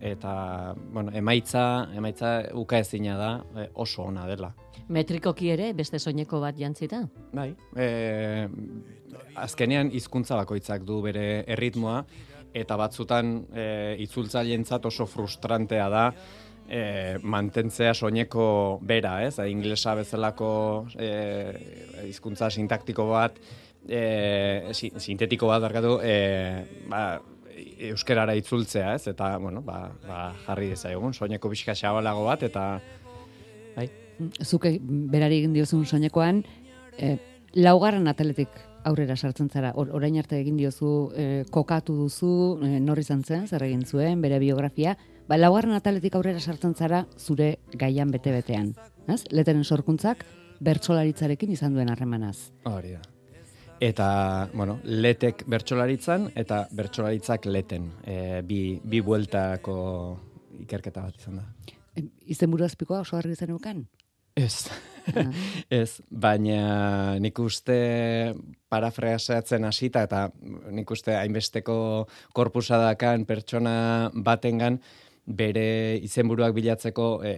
eta 0.00 0.32
bueno, 0.92 1.12
emaitza 1.14 1.64
emaitza 1.94 2.32
ukaezina 2.54 3.18
da 3.18 3.30
e, 3.54 3.68
oso 3.74 4.02
ona 4.02 4.26
dela. 4.26 4.54
Metrikoki 4.88 5.50
ere 5.52 5.72
beste 5.76 5.98
soineko 5.98 6.40
bat 6.40 6.56
jantzita. 6.58 7.04
Bai, 7.36 7.52
e, 7.76 8.48
azkenean 9.36 9.92
hizkuntza 9.92 10.40
bakoitzak 10.40 10.82
du 10.88 11.02
bere 11.04 11.44
erritmoa 11.46 12.02
eta 12.54 12.76
batzutan 12.80 13.32
e, 13.52 13.96
itzultzaileentzat 14.04 14.86
oso 14.88 15.06
frustrantea 15.06 15.88
da 15.92 16.04
e, 16.68 17.18
mantentzea 17.22 17.94
soineko 17.94 18.78
bera, 18.84 19.18
ez? 19.26 19.38
Inglesa 19.48 19.94
bezalako 19.98 20.50
e, 20.98 21.10
hizkuntza 22.08 22.50
sintaktiko 22.50 23.08
bat, 23.10 23.40
e, 23.88 24.70
si, 24.76 24.92
sintetiko 24.96 25.48
bat 25.50 25.64
barkatu, 25.64 25.98
e, 26.04 26.14
ba, 26.90 27.02
euskerara 27.90 28.36
itzultzea, 28.38 28.94
ez? 28.98 29.08
Eta, 29.14 29.32
bueno, 29.42 29.62
ba, 29.66 29.88
ba 30.06 30.28
jarri 30.46 30.72
dezagun, 30.74 31.16
soineko 31.16 31.50
pixka 31.54 31.76
xabalago 31.78 32.26
bat, 32.28 32.44
eta 32.46 32.68
bai. 33.76 33.88
Zuke 34.42 34.76
berari 34.82 35.44
egin 35.44 35.52
diozun 35.54 35.84
soinekoan, 35.86 36.42
e, 36.98 37.16
laugarren 37.54 38.10
ataletik 38.10 38.67
aurrera 38.88 39.16
sartzen 39.16 39.50
zara. 39.50 39.72
Or, 39.76 39.92
orain 39.96 40.16
arte 40.18 40.38
egin 40.40 40.56
diozu, 40.58 41.10
e, 41.14 41.44
kokatu 41.54 41.96
duzu, 41.98 42.32
e, 42.64 42.78
norri 42.80 43.04
izan 43.06 43.22
zen, 43.24 43.46
zer 43.46 43.64
egin 43.68 43.84
zuen, 43.84 44.22
bere 44.24 44.40
biografia, 44.42 44.96
ba, 45.28 45.38
laugarren 45.38 45.76
ataletik 45.76 46.16
aurrera 46.18 46.40
sartzen 46.40 46.74
zara 46.74 47.04
zure 47.18 47.58
gaian 47.76 48.10
bete-betean. 48.14 48.72
Ez? 49.08 49.22
Leteren 49.32 49.64
sorkuntzak 49.64 50.24
bertsolaritzarekin 50.64 51.54
izan 51.54 51.76
duen 51.76 51.90
harremanaz. 51.92 52.50
Hori 52.68 52.96
da. 52.96 53.04
Eta, 53.80 54.48
bueno, 54.54 54.80
letek 54.82 55.44
bertsolaritzan 55.46 56.32
eta 56.38 56.64
bertsolaritzak 56.74 57.46
leten. 57.46 57.92
E, 58.02 58.40
bi, 58.46 58.80
bi 58.82 59.00
bueltako 59.06 59.76
ikerketa 60.64 61.04
bat 61.06 61.20
izan 61.20 61.38
da. 61.38 61.46
E, 61.94 62.08
izen 62.34 62.50
buru 62.50 62.66
azpikoa 62.66 63.04
oso 63.04 63.20
argi 63.20 63.38
zen? 63.38 63.86
Ez. 64.34 64.66
Ez, 65.80 66.00
baina 66.10 67.18
nik 67.22 67.38
uste 67.42 68.34
parafraseatzen 68.68 69.64
hasita 69.68 70.04
eta 70.08 70.26
nik 70.74 70.90
uste 70.90 71.16
hainbesteko 71.16 71.78
korpusa 72.36 72.80
dakan 72.82 73.24
pertsona 73.28 73.74
batengan 74.14 74.80
bere 75.28 75.98
izenburuak 76.04 76.54
bilatzeko 76.56 77.08
e, 77.24 77.34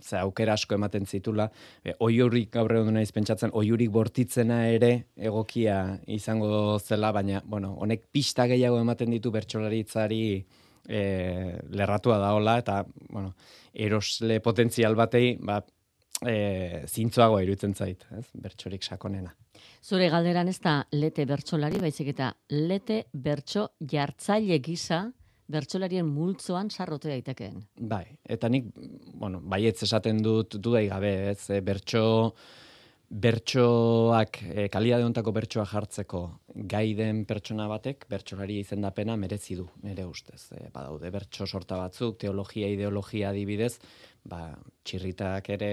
ze 0.00 0.16
aukera 0.18 0.54
asko 0.56 0.74
ematen 0.74 1.06
zitula, 1.06 1.48
e, 1.84 1.94
oiurik 2.00 2.50
gaur 2.54 2.72
egun 2.76 2.96
naiz 2.96 3.10
pentsatzen, 3.12 3.52
oiurik 3.56 3.90
bortitzena 3.92 4.62
ere 4.72 4.92
egokia 5.16 5.98
izango 6.08 6.78
zela, 6.78 7.12
baina, 7.12 7.42
bueno, 7.44 7.74
honek 7.80 8.06
pista 8.12 8.46
gehiago 8.50 8.80
ematen 8.80 9.12
ditu 9.16 9.32
bertsolaritzari 9.34 10.22
e, 10.88 11.02
lerratua 11.76 12.18
daola, 12.22 12.58
eta, 12.64 12.80
bueno, 13.10 13.34
erosle 13.74 14.40
potentzial 14.44 14.96
batei, 14.98 15.36
ba, 15.40 15.60
e, 16.26 16.82
zintzoago 16.88 17.40
iruditzen 17.40 17.74
zait, 17.74 18.04
ez? 18.16 18.26
bertsorik 18.34 18.84
sakonena. 18.84 19.32
Zure 19.82 20.10
galderan 20.12 20.48
ez 20.48 20.58
da 20.60 20.80
lete 20.92 21.24
bertsolari, 21.28 21.80
baizik 21.80 22.12
eta 22.12 22.32
lete 22.52 23.04
bertso 23.12 23.70
jartzaile 23.80 24.60
gisa 24.64 25.06
bertsolarien 25.50 26.06
multzoan 26.06 26.70
sarrote 26.70 27.10
daitekeen. 27.10 27.62
Bai, 27.90 28.04
eta 28.28 28.48
nik, 28.52 28.68
bueno, 29.18 29.40
baietz 29.42 29.82
esaten 29.82 30.20
dut 30.22 30.56
dudai 30.62 30.86
gabe, 30.90 31.14
ez, 31.32 31.48
e, 31.50 31.60
bertso 31.64 32.04
bertsoak, 33.10 34.36
e, 34.54 34.68
kalidade 34.70 35.02
hontako 35.02 35.32
bertsoa 35.34 35.64
jartzeko 35.66 36.20
gai 36.70 36.94
den 36.94 37.24
pertsona 37.26 37.66
batek, 37.70 38.04
bertsolari 38.10 38.60
izendapena 38.62 39.16
merezi 39.18 39.56
du, 39.58 39.66
nire 39.82 40.04
ustez. 40.06 40.52
E, 40.54 40.68
badaude 40.70 41.10
bertso 41.10 41.46
sorta 41.46 41.76
batzuk, 41.80 42.20
teologia, 42.22 42.68
ideologia 42.70 43.32
adibidez, 43.34 43.80
ba, 44.30 44.54
txirritak 44.86 45.50
ere 45.56 45.72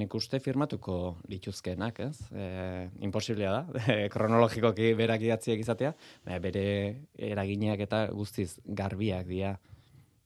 nik 0.00 0.14
uste 0.18 0.42
firmatuko 0.42 0.98
lituzkenak, 1.30 2.02
ez? 2.02 2.26
E, 2.34 2.88
imposiblea 3.06 3.54
da, 3.54 3.62
e, 3.86 4.08
kronologikoki 4.10 4.92
berak 4.98 5.22
idatziak 5.22 5.62
izatea, 5.62 5.94
bere 6.42 6.66
eraginak 7.14 7.86
eta 7.86 8.08
guztiz 8.10 8.56
garbiak 8.66 9.30
dira. 9.30 9.54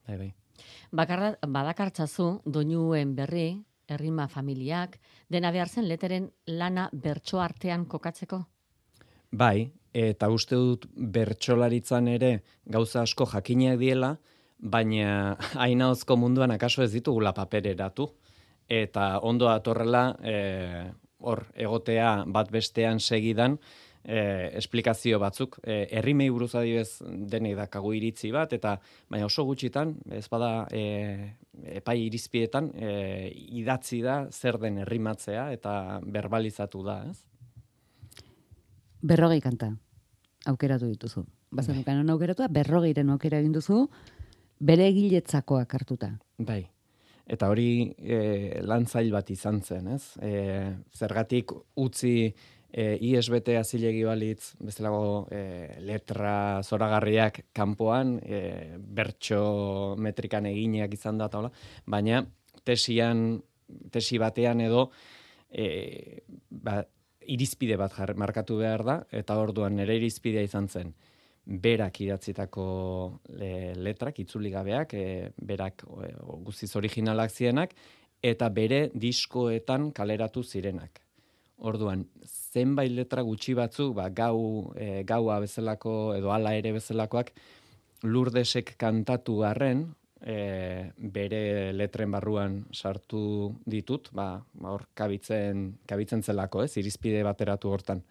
Bai, 0.08 0.16
bai. 0.24 0.32
Bakarra, 0.96 1.34
badakartzazu, 1.44 2.38
doinuen 2.48 3.12
berri, 3.16 3.50
errima 3.88 4.28
familiak, 4.28 4.98
dena 5.28 5.50
behar 5.54 5.68
zen 5.68 5.88
leteren 5.88 6.30
lana 6.46 6.88
bertso 6.92 7.40
artean 7.40 7.86
kokatzeko? 7.86 8.42
Bai, 9.32 9.70
eta 9.92 10.28
uste 10.30 10.56
dut 10.56 10.86
bertsolaritzan 10.94 12.08
ere 12.08 12.32
gauza 12.64 13.02
asko 13.02 13.26
jakineak 13.32 13.78
diela, 13.80 14.16
baina 14.58 15.36
hainaozko 15.64 16.16
munduan 16.16 16.54
akaso 16.54 16.82
ez 16.82 16.92
ditugula 16.92 17.34
papereratu. 17.34 18.10
Eta 18.68 19.20
ondo 19.22 19.48
atorrela, 19.48 20.16
e, 20.26 20.90
hor, 21.22 21.44
egotea 21.54 22.24
bat 22.26 22.50
bestean 22.50 22.98
segidan, 23.00 23.60
e, 24.06 24.50
esplikazio 24.58 25.18
batzuk. 25.18 25.58
E, 25.62 25.86
errimei 25.98 26.28
buruz 26.30 26.54
adibez 26.54 27.02
denek 27.30 27.56
dakagu 27.58 27.92
iritzi 27.98 28.30
bat, 28.34 28.54
eta 28.56 28.76
baina 29.10 29.26
oso 29.26 29.44
gutxitan, 29.48 29.96
ez 30.14 30.26
bada 30.32 30.66
e, 30.70 31.32
epai 31.80 31.98
irizpietan, 32.06 32.70
e, 32.74 32.92
idatzi 33.60 34.00
da 34.04 34.20
zer 34.30 34.60
den 34.62 34.78
errimatzea 34.84 35.50
eta 35.56 36.00
berbalizatu 36.04 36.84
da, 36.86 37.00
ez? 37.10 38.22
Berrogei 39.06 39.42
kanta 39.44 39.74
aukeratu 40.46 40.86
dituzu. 40.86 41.26
Bazen 41.50 41.82
bai. 41.84 41.94
non 41.94 42.10
aukeratu 42.10 42.46
berrogeiren 42.50 43.10
aukera 43.10 43.38
egin 43.42 43.52
duzu, 43.52 43.86
bere 44.58 44.88
egiletzakoak 44.88 45.74
hartuta. 45.74 46.16
Bai. 46.38 46.64
Eta 47.26 47.48
hori 47.50 47.90
e, 47.98 48.60
lantzail 48.62 49.10
bat 49.10 49.30
izan 49.34 49.58
zen, 49.60 49.88
ez? 49.96 50.14
E, 50.22 50.32
zergatik 50.94 51.50
utzi 51.74 52.30
e, 52.76 52.98
ISBT 53.00 53.54
azilegi 53.56 54.02
balitz, 54.04 54.52
bezalago 54.60 55.26
e, 55.32 55.80
letra 55.88 56.60
zoragarriak 56.62 57.46
kanpoan, 57.56 58.18
e, 58.20 58.40
bertso 58.76 59.94
metrikan 59.96 60.48
egineak 60.50 60.92
izan 60.98 61.16
da, 61.22 61.30
taula, 61.32 61.50
baina 61.88 62.20
tesian, 62.68 63.40
tesi 63.92 64.20
batean 64.20 64.60
edo, 64.66 64.90
e, 65.48 66.20
ba, 66.50 66.82
irizpide 67.26 67.78
bat 67.80 67.96
jar, 67.96 68.12
markatu 68.20 68.60
behar 68.60 68.84
da, 68.84 68.98
eta 69.10 69.38
orduan 69.40 69.80
nire 69.80 69.96
irizpidea 69.96 70.44
izan 70.44 70.68
zen, 70.68 70.92
berak 71.46 72.02
idatzitako 72.04 72.66
le, 73.40 73.50
letrak, 73.88 74.20
itzuli 74.20 74.52
gabeak, 74.52 74.92
e, 74.92 75.32
berak 75.48 75.86
e, 75.88 76.12
guztiz 76.44 76.74
originalak 76.76 77.32
zienak, 77.32 77.72
eta 78.20 78.52
bere 78.52 78.90
diskoetan 78.92 79.90
kaleratu 79.96 80.44
zirenak. 80.44 81.05
Orduan, 81.56 82.04
zenbait 82.52 82.92
letra 82.92 83.22
gutxi 83.24 83.54
batzuk, 83.56 83.94
ba, 83.96 84.10
gau, 84.12 84.72
e, 84.76 85.04
gaua 85.08 85.38
bezalako 85.40 86.14
edo 86.16 86.32
ala 86.34 86.52
ere 86.54 86.74
bezalakoak, 86.76 87.32
lurdesek 88.04 88.74
kantatu 88.76 89.38
garren, 89.40 89.86
e, 90.20 90.92
bere 90.98 91.72
letren 91.72 92.12
barruan 92.12 92.58
sartu 92.76 93.54
ditut, 93.64 94.10
ba, 94.12 94.34
ba, 94.52 94.74
hor 94.74 94.84
kabitzen, 94.94 95.70
kabitzen 95.88 96.22
zelako, 96.22 96.66
ez, 96.66 96.74
irizpide 96.76 97.24
bateratu 97.24 97.72
hortan. 97.72 98.04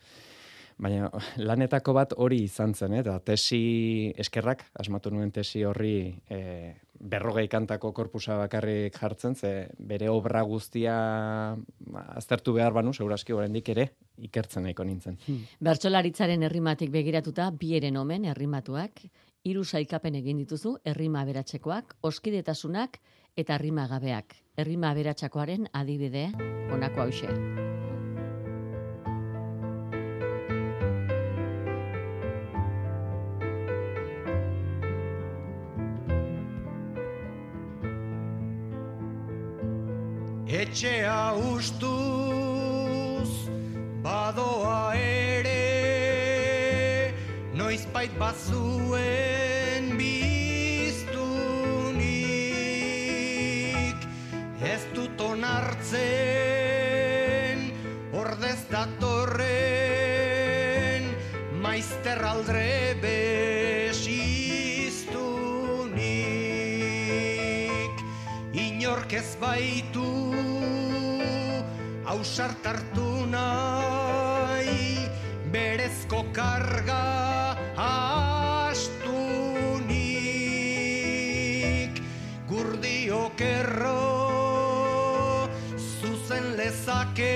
Baina 0.77 1.09
lanetako 1.47 1.93
bat 1.95 2.15
hori 2.17 2.41
izan 2.45 2.73
zen, 2.75 2.97
eh? 2.97 3.03
eta 3.03 3.19
tesi 3.23 4.11
eskerrak, 4.17 4.65
asmatu 4.79 5.11
nuen 5.13 5.31
tesi 5.31 5.63
horri 5.63 6.15
e, 6.29 6.39
berrogei 6.99 7.47
kantako 7.51 7.91
korpusa 7.95 8.37
bakarrik 8.39 8.97
jartzen, 8.99 9.35
ze 9.35 9.67
bere 9.79 10.09
obra 10.09 10.41
guztia 10.43 10.95
ba, 11.55 12.05
aztertu 12.15 12.53
behar 12.53 12.73
banu, 12.73 12.93
seguraski 12.93 13.33
oraindik 13.33 13.69
ere, 13.75 13.89
ikertzen 14.17 14.63
nahiko 14.67 14.83
nintzen. 14.83 15.19
Hmm. 15.27 15.45
Bertsolaritzaren 15.63 16.43
herrimatik 16.43 16.91
begiratuta, 16.91 17.51
bi 17.51 17.75
eren 17.77 17.97
omen 17.97 18.25
herrimatuak, 18.31 19.05
hiru 19.45 19.63
saikapen 19.63 20.15
egin 20.21 20.41
dituzu, 20.41 20.77
herrima 20.83 21.23
beratzekoak, 21.27 21.97
oskidetasunak 22.01 22.99
eta 23.35 23.55
herrima 23.59 23.87
gabeak. 23.91 24.35
Herrima 24.57 24.93
beratsakoaren 24.95 25.69
adibide, 25.73 26.29
honako 26.71 27.07
hause. 27.07 27.74
Etxea 40.75 41.31
ustuz 41.55 43.31
badoa 44.03 44.91
ere 44.99 45.63
noizbait 47.55 48.11
bazuen 48.19 49.95
biztunik. 49.95 51.15
Ez 54.59 54.83
dut 54.91 55.15
onartzen 55.23 55.95
ordez 58.11 58.67
datorren 58.67 59.47
maizter 61.63 62.19
aldre 62.33 62.99
besistunik 62.99 64.35
inork 68.67 69.15
ez 69.23 69.39
baitu 69.39 70.24
ausartartu 72.25 73.29
nahi 73.29 75.05
berezko 75.53 76.25
karga 76.37 77.03
astunik 77.77 79.13
gurdiok 82.49 83.37
erro 83.49 84.01
zuzen 85.77 86.45
lezaken 86.57 87.29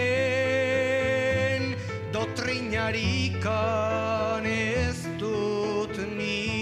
dotrinarikan 2.17 4.43
ez 4.57 4.99
dut 5.21 5.93
nik 6.17 6.57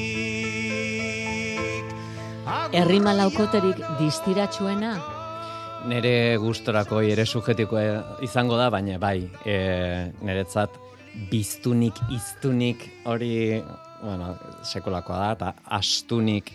Errima 2.75 3.15
laukoterik 3.15 3.79
distiratsuena 4.01 5.16
nere 5.88 6.38
gustorako 6.41 7.02
ere 7.06 7.26
sujetiko 7.26 7.80
izango 8.26 8.58
da, 8.60 8.69
baina 8.73 8.97
bai, 9.02 9.30
e, 9.45 9.58
niretzat 10.21 10.76
biztunik, 11.32 12.00
iztunik 12.13 12.84
hori, 13.10 13.62
bueno, 14.02 14.34
sekolakoa 14.67 15.19
da, 15.19 15.32
eta 15.38 15.54
astunik 15.80 16.52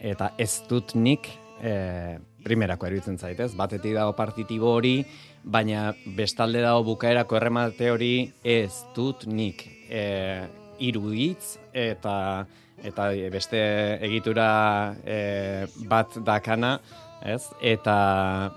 eta 0.00 0.32
ez 0.38 0.50
dutnik 0.68 1.30
e, 1.62 2.18
primerako 2.44 2.90
eruditzen 2.90 3.18
zaitez. 3.18 3.54
Batetik 3.58 3.96
dago 3.96 4.12
partitibo 4.18 4.74
hori, 4.76 5.00
baina 5.42 5.88
bestalde 6.18 6.62
dago 6.62 6.84
bukaerako 6.90 7.38
erremate 7.38 7.90
hori 7.90 8.12
ez 8.44 8.84
dutnik 8.94 9.64
e, 9.88 10.46
iruditz 10.82 11.56
eta 11.72 12.46
eta 12.86 13.06
beste 13.32 13.58
egitura 14.04 14.94
e, 15.00 15.64
bat 15.88 16.18
dakana, 16.26 16.76
ez? 17.22 17.42
Eta 17.60 17.96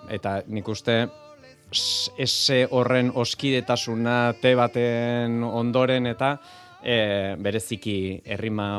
eta 0.10 0.40
nik 0.48 0.68
uste 0.68 1.02
ese 2.18 2.64
horren 2.72 3.12
oskidetasuna 3.14 4.34
te 4.42 4.56
baten 4.58 5.44
ondoren 5.46 6.10
eta 6.10 6.34
e, 6.82 7.36
bereziki 7.38 8.22
herrima 8.26 8.70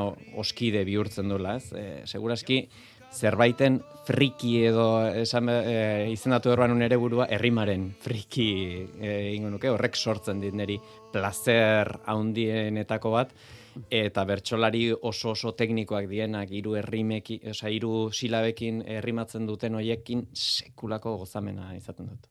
oskide 0.40 0.82
bihurtzen 0.84 1.30
dula, 1.30 1.56
ez? 1.60 1.70
E, 1.72 1.84
seguraski 2.06 2.64
zerbaiten 3.10 3.80
friki 4.06 4.60
edo 4.68 4.86
esan 5.22 5.50
e, 5.50 6.10
izendatu 6.12 6.52
erban 6.52 6.82
ere 6.82 6.98
burua 6.98 7.26
herrimaren 7.30 7.90
friki 8.02 8.50
e, 9.02 9.14
nuke 9.42 9.70
horrek 9.70 9.96
sortzen 9.96 10.40
dit 10.42 10.54
neri 10.54 10.78
placer 11.12 11.90
handienetako 12.10 13.14
bat 13.16 13.34
eta 13.90 14.24
bertsolari 14.24 14.90
oso 14.92 15.30
oso 15.30 15.52
teknikoak 15.52 16.08
dienak 16.10 16.50
hiru 16.50 16.74
herrimeki, 16.78 17.40
osea 17.50 17.70
hiru 17.70 18.10
silabekin 18.12 18.82
herrimatzen 18.86 19.46
duten 19.46 19.74
hoiekin 19.78 20.26
sekulako 20.34 21.16
gozamena 21.22 21.74
izaten 21.76 22.10
dut. 22.10 22.26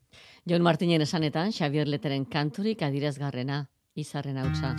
Jon 0.46 0.64
Martinen 0.64 1.02
esanetan 1.02 1.52
Xavier 1.52 1.88
Leteren 1.88 2.26
kanturik 2.26 2.84
adirazgarrena 2.84 3.66
izarren 3.96 4.38
hautsa. 4.38 4.76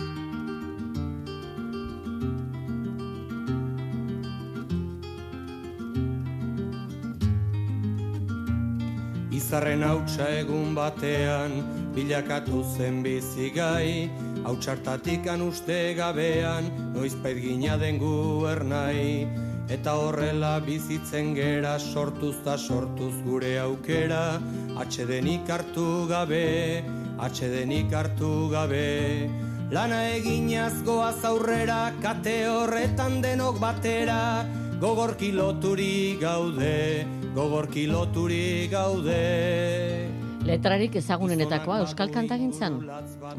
Izarren 9.31 9.83
hautsa 9.83 10.27
egun 10.39 10.75
batean 10.75 11.55
bilakatu 11.95 12.61
zen 12.77 13.01
bizigai, 13.03 14.09
hau 14.43 14.55
txartatik 14.57 15.27
uste 15.47 15.93
gabean, 15.95 16.65
noizpait 16.93 17.37
gina 17.37 17.77
den 17.77 17.97
gu 17.99 18.45
ernai, 18.47 19.27
eta 19.69 19.93
horrela 19.95 20.59
bizitzen 20.59 21.35
gera 21.35 21.77
sortuz 21.79 22.35
da 22.43 22.57
sortuz 22.57 23.13
gure 23.23 23.59
aukera, 23.59 24.39
atxedenik 24.77 25.49
hartu 25.49 26.07
gabe, 26.07 26.83
atxedenik 27.19 27.93
hartu 27.93 28.49
gabe, 28.49 29.29
lana 29.71 30.01
eginaz 30.15 30.83
goaz 30.83 31.23
aurrera, 31.23 31.93
kate 32.01 32.47
horretan 32.47 33.21
denok 33.21 33.59
batera, 33.59 34.45
gogorki 34.81 35.31
loturi 35.31 36.17
gaude, 36.19 37.05
gogorki 37.35 37.87
loturi 37.87 38.67
gaude. 38.71 40.20
Letrarik 40.51 40.97
ezagunenetakoa 40.99 41.79
euskal 41.85 42.11
kantagintzan? 42.11 42.79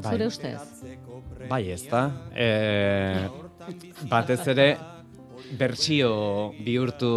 Zure 0.01 0.29
ustez? 0.31 0.59
Bai, 1.51 1.63
ez 1.75 1.83
da. 1.91 2.07
E, 2.33 2.49
batez 4.11 4.41
ere, 4.55 4.69
bertsio 5.59 6.13
bihurtu 6.65 7.13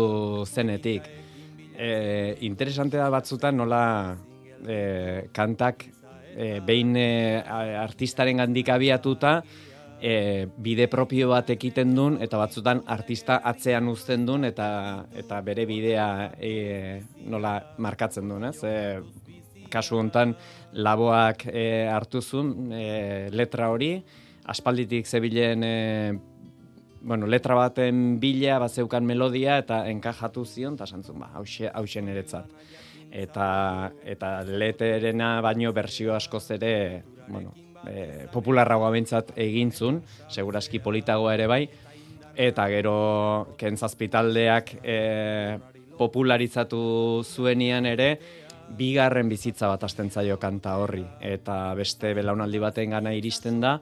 zenetik. 0.45 1.08
E, 1.75 1.91
interesante 2.47 2.99
da 2.99 3.10
batzutan 3.13 3.55
nola 3.60 3.84
e, 4.63 5.29
kantak 5.36 5.88
e, 6.36 6.60
behin 6.65 6.95
e, 6.99 7.08
artistaren 7.79 8.43
gandik 8.43 8.71
abiatuta, 8.71 9.39
e, 10.01 10.47
bide 10.58 10.88
propio 10.91 11.29
bat 11.31 11.49
ekiten 11.55 11.95
duen, 11.95 12.17
eta 12.23 12.39
batzutan 12.39 12.84
artista 12.91 13.39
atzean 13.51 13.88
uzten 13.91 14.25
duen, 14.27 14.47
eta, 14.47 14.67
eta 15.15 15.39
bere 15.45 15.65
bidea 15.69 16.08
e, 16.39 16.51
nola 17.31 17.58
markatzen 17.79 18.27
duen, 18.29 18.49
ez? 18.51 18.60
E, 18.63 18.75
kasu 19.71 19.99
hontan 19.99 20.36
laboak 20.73 21.47
e, 21.51 21.88
hartu 21.91 22.21
zuen 22.21 22.71
e, 22.73 22.86
letra 23.32 23.69
hori, 23.73 23.95
aspalditik 24.45 25.08
zebilen 25.08 25.63
e, 25.63 25.75
bueno, 27.06 27.28
letra 27.28 27.54
baten 27.54 28.19
bila 28.19 28.58
bat 28.60 28.73
zeukan 28.73 29.06
melodia 29.06 29.60
eta 29.62 29.84
enkajatu 29.91 30.45
zion, 30.45 30.73
eta 30.73 30.88
santzun, 30.89 31.19
ba, 31.21 31.30
hause, 31.38 31.69
hause 31.69 32.01
niretzat. 32.01 32.49
Eta, 33.15 33.91
eta 34.04 34.32
leterena 34.43 35.36
baino 35.45 35.71
bersio 35.73 36.15
askoz 36.15 36.49
ere, 36.58 37.04
bueno, 37.28 37.54
e, 37.86 38.25
popularragoa 38.34 38.89
bintzat 38.95 39.36
egintzun, 39.38 40.01
seguraski 40.34 40.82
politagoa 40.82 41.36
ere 41.38 41.45
bai, 41.47 41.62
eta 42.36 42.65
gero 42.73 42.97
kentzazpitaldeak 43.60 44.73
e, 44.82 44.97
popularizatu 45.99 47.23
zuenian 47.23 47.86
ere, 47.86 48.10
bigarren 48.78 49.30
bizitza 49.30 49.69
bat 49.71 49.84
asten 49.84 50.10
zaio 50.10 50.39
kanta 50.39 50.78
horri 50.82 51.06
eta 51.21 51.73
beste 51.78 52.13
belaunaldi 52.17 52.60
baten 52.60 52.97
gana 52.97 53.13
iristen 53.13 53.62
da 53.62 53.80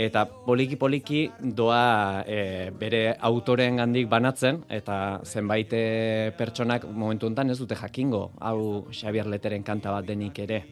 eta 0.00 0.24
poliki 0.46 0.76
poliki 0.80 1.20
doa 1.40 2.24
e, 2.26 2.70
bere 2.80 3.02
autoren 3.28 3.80
gandik 3.82 4.08
banatzen 4.08 4.62
eta 4.72 5.20
zenbait 5.24 5.72
e, 5.76 6.32
pertsonak 6.38 6.86
momentu 6.88 7.28
honetan 7.28 7.52
ez 7.52 7.58
dute 7.60 7.76
jakingo 7.76 8.30
hau 8.40 8.86
Xavier 8.92 9.28
Leteren 9.28 9.66
kanta 9.66 9.92
bat 9.92 10.06
denik 10.06 10.38
ere. 10.46 10.62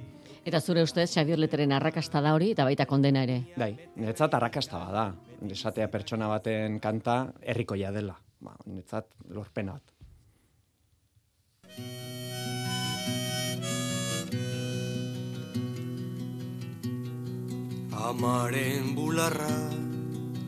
Eta 0.49 0.61
zure 0.61 0.83
ustez 0.87 1.11
Xavier 1.11 1.39
Leteren 1.39 1.75
arrakasta 1.77 2.23
da 2.25 2.33
hori 2.37 2.55
eta 2.55 2.65
baita 2.65 2.87
kondena 2.89 3.27
ere. 3.27 3.43
Bai, 3.57 3.75
netzat 4.01 4.39
arrakasta 4.39 4.81
bada. 4.87 5.11
Esatea 5.45 5.91
pertsona 5.93 6.31
baten 6.31 6.81
kanta 6.81 7.21
herrikoia 7.43 7.93
dela. 7.93 8.17
Ba, 8.41 8.57
netzat 8.73 9.13
lorpena 9.35 9.77
bat. 9.77 9.98
Amaren 18.19 18.97
bularra, 18.97 19.57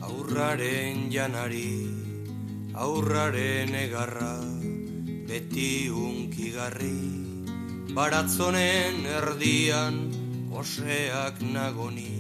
aurraren 0.03 1.05
janari, 1.09 1.87
aurraren 2.75 3.71
egarra, 3.79 4.33
beti 5.29 5.87
unkigarri, 5.87 7.95
baratzonen 7.95 9.07
erdian, 9.19 10.01
oseak 10.51 11.39
nagoni, 11.55 12.11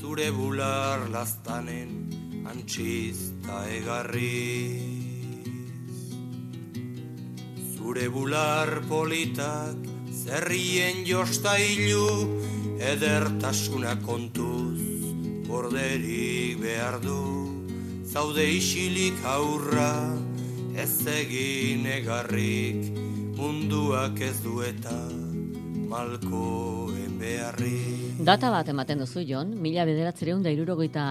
zure 0.00 0.26
bular 0.40 1.06
lastanen, 1.14 1.94
antxizta 2.50 3.62
egarri. 3.78 4.42
Zure 7.78 8.10
bular 8.10 8.80
politak, 8.90 9.90
zerrien 10.26 11.04
jostailu, 11.06 12.47
edertasuna 12.78 13.96
kontuz 14.06 14.80
borderik 15.48 16.60
behar 16.62 17.00
du. 17.02 17.20
Zaude 18.08 18.44
isilik 18.54 19.18
aurra 19.26 20.16
ez 20.78 21.06
egin 21.12 21.86
egarrik 21.90 22.92
munduak 23.38 24.20
ez 24.20 24.36
dueta 24.42 24.96
malkoen 25.88 27.16
beharrik. 27.20 28.20
Data 28.24 28.50
bat 28.52 28.68
ematen 28.68 29.02
duzu, 29.02 29.22
Jon, 29.26 29.54
mila 29.62 29.86
bederatzereun 29.88 30.42
da 30.44 30.52
irurogeita 30.52 31.04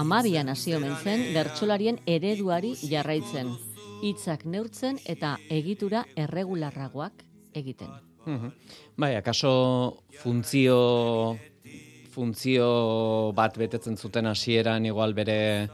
amabian 0.00 0.50
hasi 0.52 0.74
omen 0.76 0.96
zen, 1.02 1.28
bertsolarien 1.36 2.00
ereduari 2.06 2.74
jarraitzen, 2.80 3.54
hitzak 4.02 4.44
neurtzen 4.44 4.98
eta 5.06 5.36
egitura 5.60 6.04
erregularragoak 6.16 7.24
egiten. 7.54 7.94
Bai, 8.96 9.14
akaso 9.14 10.02
funtzio 10.18 11.36
funtzio 12.10 13.32
bat 13.36 13.58
betetzen 13.60 13.96
zuten 13.96 14.26
hasieran 14.26 14.86
igual 14.88 15.14
bere 15.14 15.68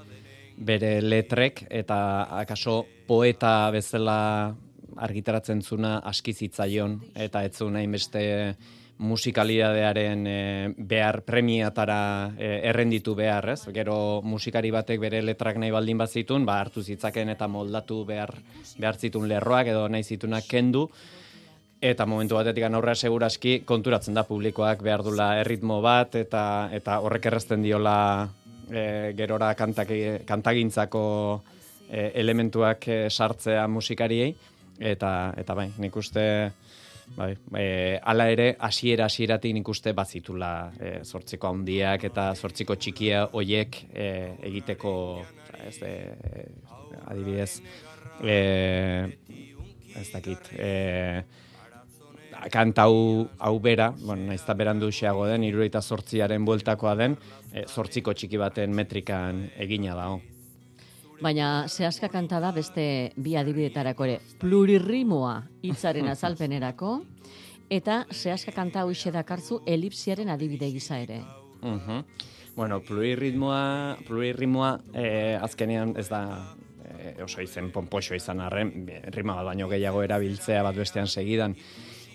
bere 0.56 1.00
letrek 1.00 1.64
eta 1.70 1.96
akaso 2.42 2.82
poeta 3.06 3.70
bezala 3.70 4.54
argitaratzen 4.96 5.62
zuna 5.62 5.98
aski 6.04 6.34
zitzaion 6.34 6.98
eta 7.14 7.44
ez 7.46 7.54
zuen 7.56 7.78
hainbeste 7.80 8.22
musikalidadearen 9.02 10.26
e, 10.26 10.40
behar 10.76 11.22
premiatara 11.26 12.34
e, 12.36 12.50
errenditu 12.70 13.16
behar, 13.18 13.48
ez? 13.56 13.64
Gero 13.74 13.96
musikari 14.22 14.70
batek 14.70 15.00
bere 15.02 15.22
letrak 15.24 15.58
nahi 15.58 15.72
baldin 15.74 15.98
bazitun, 15.98 16.44
ba 16.46 16.60
hartu 16.60 16.84
zitzaken 16.84 17.32
eta 17.32 17.48
moldatu 17.50 18.04
behar 18.06 18.36
behar 18.78 19.00
zitun 19.00 19.26
lerroak 19.32 19.72
edo 19.72 19.88
nahi 19.88 20.04
zitunak 20.04 20.46
kendu, 20.46 20.88
Eta 21.82 22.04
momentu 22.06 22.36
batetik 22.38 22.62
aurrera 22.68 22.94
seguraski 22.94 23.56
konturatzen 23.66 24.14
da 24.14 24.22
publikoak 24.22 24.84
behar 24.86 25.02
dula 25.02 25.32
erritmo 25.40 25.80
bat 25.82 26.14
eta 26.14 26.44
eta 26.76 27.00
horrek 27.02 27.26
errezten 27.26 27.64
diola 27.64 27.96
e, 28.70 28.84
gerora 29.18 29.48
kantak, 29.58 29.90
kantagintzako 30.28 31.02
e, 31.90 32.12
elementuak 32.22 32.86
e, 32.86 33.00
sartzea 33.10 33.66
musikariei. 33.66 34.30
Eta 34.78 35.34
eta 35.42 35.58
bai, 35.58 35.66
nik 35.82 35.98
uste 35.98 36.24
bai, 37.18 37.32
e, 37.58 37.98
ala 37.98 38.30
ere 38.30 38.52
hasiera 38.62 39.10
hasieratik 39.10 39.58
nik 39.58 39.74
uste 39.74 39.90
bazitula 39.92 40.54
e, 40.78 40.96
zortziko 41.02 41.50
handiak 41.50 42.06
eta 42.12 42.30
zortziko 42.38 42.78
txikia 42.78 43.26
hoiek 43.32 43.82
e, 43.90 44.08
egiteko 44.54 44.94
ez 45.66 45.78
e, 45.82 45.94
adibidez 47.08 47.56
e, 48.22 48.36
ez 49.98 50.10
dakit 50.14 50.54
e, 50.54 50.70
kanta 52.50 52.86
hau, 52.88 53.28
hau 53.38 53.58
bera, 53.60 53.90
bueno, 53.90 54.26
naiz 54.30 54.42
da 54.46 54.54
berandu 54.58 54.90
xeago 54.92 55.26
den, 55.28 55.44
irureita 55.44 55.82
sortziaren 55.82 56.44
bueltakoa 56.44 56.94
den, 56.98 57.16
e, 57.52 57.66
sortziko 57.68 58.14
txiki 58.14 58.40
baten 58.40 58.74
metrikan 58.74 59.44
egina 59.60 59.94
dago. 59.98 60.20
Baina 61.22 61.68
zehazka 61.68 62.08
kanta 62.10 62.40
da 62.42 62.50
beste 62.52 62.84
bi 63.16 63.36
adibidetarako 63.38 64.08
ere, 64.08 64.18
plurirrimoa 64.42 65.36
hitzaren 65.62 66.10
azalpenerako, 66.14 66.96
eta 67.70 68.02
zehazka 68.10 68.52
kanta 68.52 68.82
hau 68.82 68.92
dakarzu 68.92 69.62
elipsiaren 69.66 70.28
adibide 70.28 70.70
gisa 70.70 70.98
ere. 70.98 71.22
Uh 71.62 72.02
Bueno, 72.54 72.82
plurirritmoa, 72.84 73.96
plurirrimoa 74.04 74.74
eh, 74.92 75.38
azkenean 75.40 75.94
ez 75.96 76.10
da 76.10 76.52
eh, 76.84 77.14
oso 77.24 77.40
izen 77.40 77.70
pompoxo 77.72 78.14
izan 78.14 78.42
arren, 78.44 78.74
rima 79.14 79.38
bat 79.38 79.46
baino 79.46 79.70
gehiago 79.70 80.02
erabiltzea 80.04 80.60
bat 80.62 80.76
bestean 80.76 81.08
segidan 81.08 81.56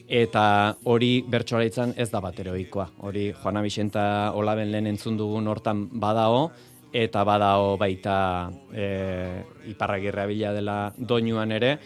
eta 0.07 0.77
hori 0.87 1.21
bertsolaritzan 1.27 1.93
ez 1.99 2.09
da 2.09 2.21
bateroikoa. 2.23 2.87
Hori 3.03 3.31
Juana 3.35 3.61
Vicenta 3.61 4.31
Olaben 4.33 4.71
lehen 4.71 4.87
entzun 4.87 5.17
dugun 5.19 5.47
hortan 5.47 5.87
badao, 5.99 6.51
eta 6.93 7.23
badao 7.27 7.75
baita 7.77 8.49
e, 8.71 9.43
iparragirra 9.67 10.25
bila 10.25 10.53
dela 10.55 10.77
doinuan 10.97 11.51
ere, 11.51 11.77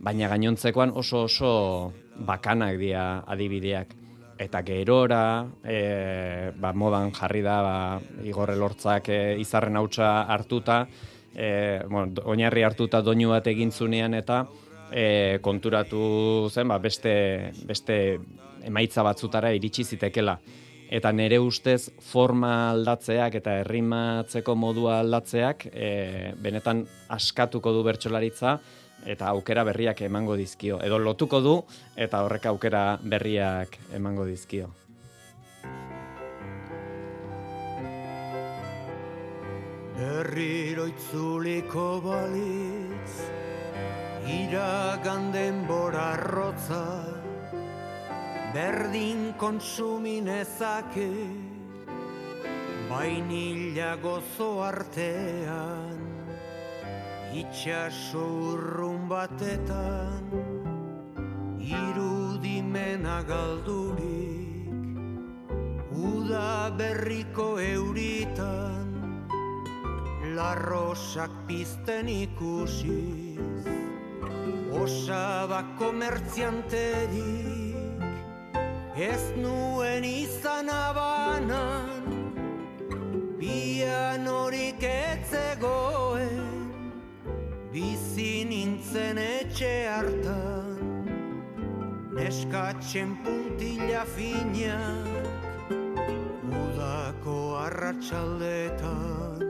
baina 0.00 0.28
gainontzekoan 0.28 0.92
oso 0.94 1.24
oso 1.24 1.92
bakanak 2.26 2.76
dira 2.78 3.24
adibideak. 3.26 3.96
Eta 4.40 4.62
gerora, 4.64 5.44
e, 5.64 6.52
ba, 6.56 6.72
modan 6.72 7.10
jarri 7.12 7.42
da, 7.44 7.60
ba, 7.60 7.74
igorre 8.24 8.56
lortzak 8.56 9.08
e, 9.12 9.20
izarren 9.40 9.76
hautsa 9.76 10.22
hartuta, 10.32 10.86
e, 11.34 11.80
bueno, 11.88 12.24
oinarri 12.24 12.64
hartuta 12.64 13.02
doinu 13.04 13.34
bat 13.34 13.46
egintzunean 13.52 14.16
eta, 14.16 14.46
e, 14.92 15.38
konturatu 15.42 16.48
zen, 16.50 16.68
ba, 16.68 16.78
beste, 16.78 17.52
beste 17.66 17.96
emaitza 18.66 19.04
batzutara 19.06 19.52
iritsi 19.56 19.84
zitekela. 19.84 20.38
Eta 20.90 21.12
nere 21.14 21.38
ustez 21.38 21.92
forma 22.02 22.72
aldatzeak 22.72 23.36
eta 23.38 23.60
herrimatzeko 23.60 24.56
modua 24.58 24.98
aldatzeak 25.04 25.68
e, 25.70 25.90
benetan 26.42 26.82
askatuko 27.14 27.72
du 27.76 27.84
bertsolaritza 27.86 28.58
eta 29.06 29.30
aukera 29.30 29.64
berriak 29.64 30.02
emango 30.02 30.36
dizkio. 30.36 30.80
Edo 30.82 30.98
lotuko 30.98 31.40
du 31.40 31.54
eta 31.96 32.24
horrek 32.26 32.50
aukera 32.50 32.98
berriak 33.02 33.78
emango 33.94 34.26
dizkio. 34.26 34.72
Berriro 40.00 40.86
itzuliko 40.88 42.00
balitz 42.02 43.49
Iragan 44.30 45.32
denbora 45.34 46.14
rotza 46.14 47.02
Berdin 48.54 49.34
kontsuminezake 49.34 51.10
Bainila 52.90 53.96
gozo 54.02 54.62
artean 54.62 55.98
Itxaso 57.42 58.22
urrun 58.52 59.08
batetan 59.10 60.30
Irudimena 61.58 63.18
galdurik 63.26 64.70
Uda 65.90 66.70
berriko 66.78 67.58
euritan 67.58 68.94
Larrosak 70.38 71.34
pizten 71.50 72.06
ikusiz 72.06 73.79
Osaba 74.80 75.60
komertzianterik 75.78 77.76
Ez 78.96 79.36
nuen 79.36 80.04
izan 80.04 80.68
abanan 80.72 82.00
Pianorik 83.36 84.82
etzegoen 84.88 86.40
Bizi 87.70 88.44
nintzen 88.48 89.18
etxe 89.20 89.86
hartan. 89.86 90.80
Neskatzen 92.16 93.14
puntila 93.22 94.02
finak 94.16 95.06
Udako 96.50 97.38
arratsaldetan. 97.62 99.46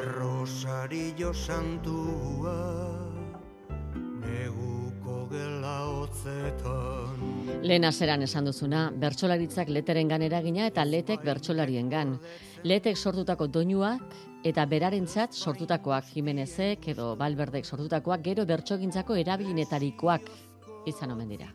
Errosario 0.00 1.36
santua 1.36 3.01
Neguko 4.22 5.26
gela 5.30 5.76
hotzetan 5.90 7.22
Lehen 7.62 7.84
azeran 7.86 8.24
esan 8.26 8.48
duzuna, 8.48 8.88
bertsolaritzak 8.90 9.68
leteren 9.70 10.10
eragina 10.10 10.66
eta 10.66 10.84
letek 10.84 11.22
bertsolarien 11.22 11.88
gan. 11.88 12.18
Letek 12.64 12.96
sortutako 12.96 13.46
doinuak 13.46 14.02
eta 14.44 14.66
berarentzat 14.66 15.32
sortutakoak 15.32 16.04
Jimenezek 16.14 16.88
edo 16.88 17.14
Balberdek 17.16 17.64
sortutakoak 17.64 18.22
gero 18.22 18.44
bertsogintzako 18.46 19.14
erabilinetarikoak 19.14 20.30
izan 20.86 21.12
omen 21.12 21.28
dira. 21.28 21.52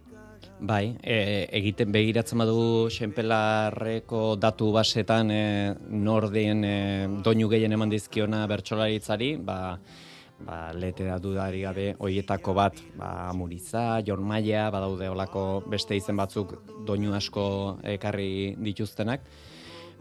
Bai, 0.60 0.98
e, 1.04 1.46
egiten 1.54 1.92
begiratzen 1.92 2.40
badu 2.40 2.88
xenpelarreko 2.90 4.36
datu 4.42 4.72
basetan 4.72 5.30
e, 5.30 5.76
nordien 5.90 6.64
e, 6.64 6.78
doinu 7.22 7.50
gehien 7.50 7.74
eman 7.74 7.92
dizkiona 7.92 8.46
bertsolaritzari, 8.50 9.36
ba, 9.38 9.78
ba, 10.46 10.72
lete 10.74 11.08
da 11.08 11.18
dudari 11.20 11.62
gabe 11.66 11.90
hoietako 12.00 12.54
bat, 12.54 12.80
ba, 12.98 13.32
Muriza, 13.34 14.02
Jormaia, 14.06 14.70
badaude 14.74 15.10
olako 15.10 15.64
beste 15.70 15.98
izen 15.98 16.18
batzuk 16.18 16.56
doinu 16.88 17.16
asko 17.18 17.46
ekarri 17.98 18.56
dituztenak, 18.62 19.28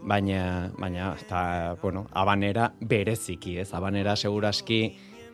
baina, 0.07 0.71
baina, 0.77 1.13
eta, 1.19 1.75
bueno, 1.81 2.07
abanera 2.13 2.71
bereziki, 2.79 3.57
ez, 3.63 3.71
abanera 3.73 4.15
seguraski, 4.15 4.81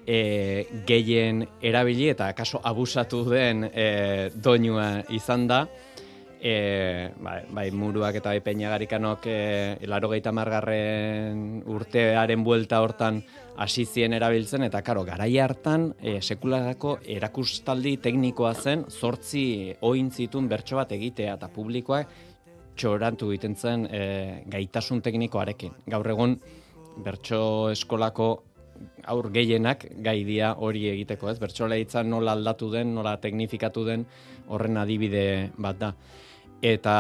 e, 0.06 0.68
gehien 0.88 1.46
erabili 1.62 2.10
eta 2.12 2.32
kaso 2.36 2.62
abusatu 2.64 3.24
den 3.30 3.68
e, 3.72 4.30
doinua 4.36 5.04
izan 5.10 5.48
da. 5.48 5.66
E, 6.44 7.14
bai, 7.24 7.38
bai, 7.56 7.70
muruak 7.72 8.18
eta 8.20 8.34
bai 8.34 8.42
peñagarikanok 8.44 9.28
e, 9.32 9.78
laro 9.88 10.10
margarren 10.34 11.64
urtearen 11.66 12.44
buelta 12.44 12.82
hortan 12.82 13.24
hasi 13.56 13.86
zien 13.86 14.12
erabiltzen, 14.12 14.64
eta 14.64 14.82
karo, 14.82 15.06
garai 15.06 15.38
hartan 15.40 15.94
e, 16.02 16.20
sekularako 16.20 16.98
erakustaldi 17.06 17.96
teknikoa 17.98 18.54
zen, 18.56 18.84
zortzi 18.90 19.74
ointzitun 19.80 20.50
bertso 20.50 20.76
bat 20.76 20.92
egitea 20.92 21.36
eta 21.36 21.48
publikoak 21.48 22.10
txorantu 22.76 23.32
egiten 23.32 23.56
zen 23.56 23.88
e, 23.88 24.44
gaitasun 24.52 25.00
teknikoarekin. 25.02 25.72
Gaur 25.88 26.10
egun, 26.12 26.36
bertso 27.06 27.70
eskolako 27.72 28.44
aur 29.08 29.30
gehienak 29.32 29.86
gai 30.04 30.24
dia 30.28 30.54
hori 30.60 30.88
egiteko, 30.92 31.30
ez? 31.32 31.38
Bertsolaritza 31.40 32.04
nola 32.04 32.36
aldatu 32.36 32.70
den, 32.74 32.94
nola 32.96 33.16
teknifikatu 33.22 33.86
den 33.88 34.06
horren 34.50 34.78
adibide 34.82 35.52
bat 35.58 35.80
da. 35.80 35.94
Eta 36.64 36.96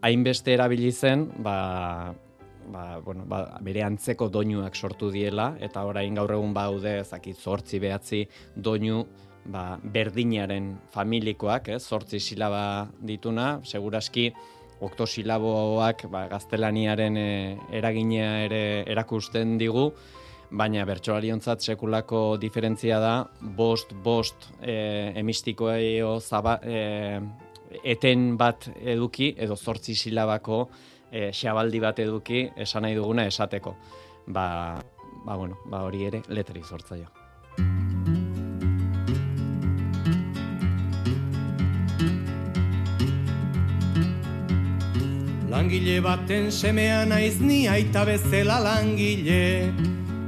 hainbeste 0.00 0.54
erabili 0.56 0.88
zen, 0.92 1.26
ba, 1.44 2.14
ba, 2.72 2.84
bueno, 3.04 3.26
ba, 3.28 3.42
bere 3.60 3.82
antzeko 3.84 4.30
doinuak 4.32 4.74
sortu 4.74 5.10
diela 5.12 5.50
eta 5.60 5.84
orain 5.84 6.16
gaur 6.16 6.32
egun 6.32 6.54
baude, 6.56 7.00
ezakit 7.02 7.36
8 7.36 7.80
behatzi 7.82 8.22
doinu 8.56 9.04
ba, 9.44 9.76
berdinaren 9.84 10.72
familikoak, 10.94 11.68
ez? 11.76 11.82
8 11.84 12.16
silaba 12.16 12.88
dituna, 12.96 13.58
seguraski 13.64 14.30
oktosilaboak 14.84 16.06
ba, 16.08 16.24
gaztelaniaren 16.32 17.16
e, 17.20 17.30
eragina 17.76 18.44
ere 18.48 18.64
erakusten 18.88 19.58
digu, 19.60 19.90
baina 20.48 20.84
bertsolariontzat 20.88 21.60
sekulako 21.60 22.38
diferentzia 22.40 22.98
da 23.02 23.14
bost 23.56 23.92
bost 24.04 24.48
e, 24.62 25.12
emistikoa 25.20 25.76
e, 25.76 27.20
eten 27.82 28.36
bat 28.36 28.68
eduki 28.80 29.34
edo 29.38 29.56
zortzi 29.56 29.94
silabako 29.94 30.68
e, 31.10 31.30
xabaldi 31.32 31.80
bat 31.80 31.98
eduki 31.98 32.46
esan 32.56 32.86
nahi 32.86 32.94
duguna 32.94 33.26
esateko. 33.26 33.76
Ba, 34.26 34.78
ba, 35.24 35.36
bueno, 35.36 35.58
ba 35.66 35.84
hori 35.84 36.04
ere 36.06 36.22
letri 36.28 36.62
zortzaio. 36.62 37.10
Langile 45.54 46.00
baten 46.02 46.50
semea 46.50 47.04
naiz 47.06 47.38
ni 47.40 47.68
aita 47.70 48.02
bezela 48.04 48.58
langile 48.58 49.70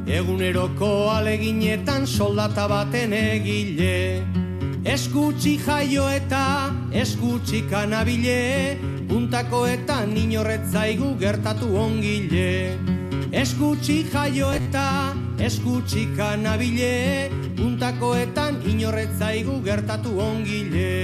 Eguneroko 0.07 1.11
aleginetan 1.11 2.07
soldata 2.07 2.69
baten 2.71 3.13
egile 3.13 4.46
Eskutsi 4.87 5.57
jaio 5.59 6.05
eta 6.07 6.71
eskutsi 6.95 7.65
kanabile 7.67 8.79
Puntakoetan 9.09 10.13
inorretzaigu 10.15 11.09
gertatu 11.19 11.73
ongile 11.75 12.79
Eskutsi 13.35 13.97
jaio 14.13 14.53
eta 14.55 14.85
eskutsi 15.43 16.07
kanabile 16.15 16.93
Puntakoetan 17.59 18.63
inorretzaigu 18.63 19.59
gertatu 19.67 20.15
ongile 20.23 20.95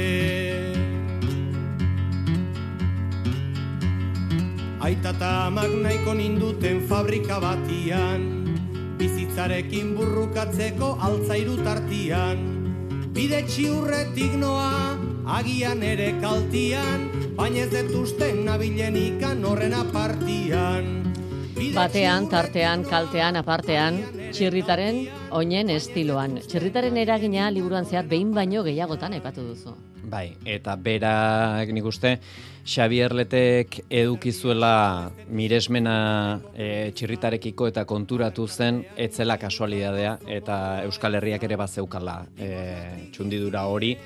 Aitata 4.79 5.35
amak 5.51 5.75
nahiko 5.83 6.15
ninduten 6.15 6.87
fabrika 6.87 7.43
batian 7.43 8.31
bizitzarekin 9.03 9.95
burrukatzeko 9.99 10.97
altzairu 11.03 11.59
tartian. 11.67 12.52
Bide 13.13 13.43
txiurretik 13.45 14.39
noa, 14.41 14.97
agian 15.37 15.83
ere 15.85 16.15
kaltian, 16.23 17.03
baina 17.37 17.67
ez 17.67 17.69
detuzten 17.69 18.39
nabilen 18.47 18.97
ikan 18.97 19.45
horren 19.45 19.75
apartian. 19.77 20.89
Batean, 21.75 22.31
tartean, 22.33 22.87
kaltean, 22.89 23.37
apartean, 23.37 23.99
txirritaren 24.33 25.03
oinen 25.37 25.75
estiloan. 25.75 26.39
Txirritaren 26.49 26.97
eragina 27.05 27.51
liburuan 27.53 27.85
zehar 27.85 28.09
behin 28.09 28.33
baino 28.33 28.65
gehiagotan 28.65 29.19
epatu 29.21 29.45
duzu. 29.51 29.77
Bai, 30.09 30.31
eta 30.49 30.79
berak 30.81 31.69
nik 31.69 31.93
uste, 31.93 32.17
Xavier 32.65 33.13
Letek 33.13 33.81
edukizuela 33.91 35.11
miresmena 35.35 36.41
e, 36.55 36.93
txirritarekiko 36.95 37.67
eta 37.73 37.85
konturatu 37.85 38.47
zen 38.47 38.83
etzela 38.97 39.37
kasualidadea 39.43 40.17
eta 40.39 40.59
Euskal 40.87 41.19
Herriak 41.19 41.43
ere 41.49 41.59
bazeukala 41.59 42.21
e, 42.39 42.51
txundidura 43.13 43.67
hori. 43.67 43.97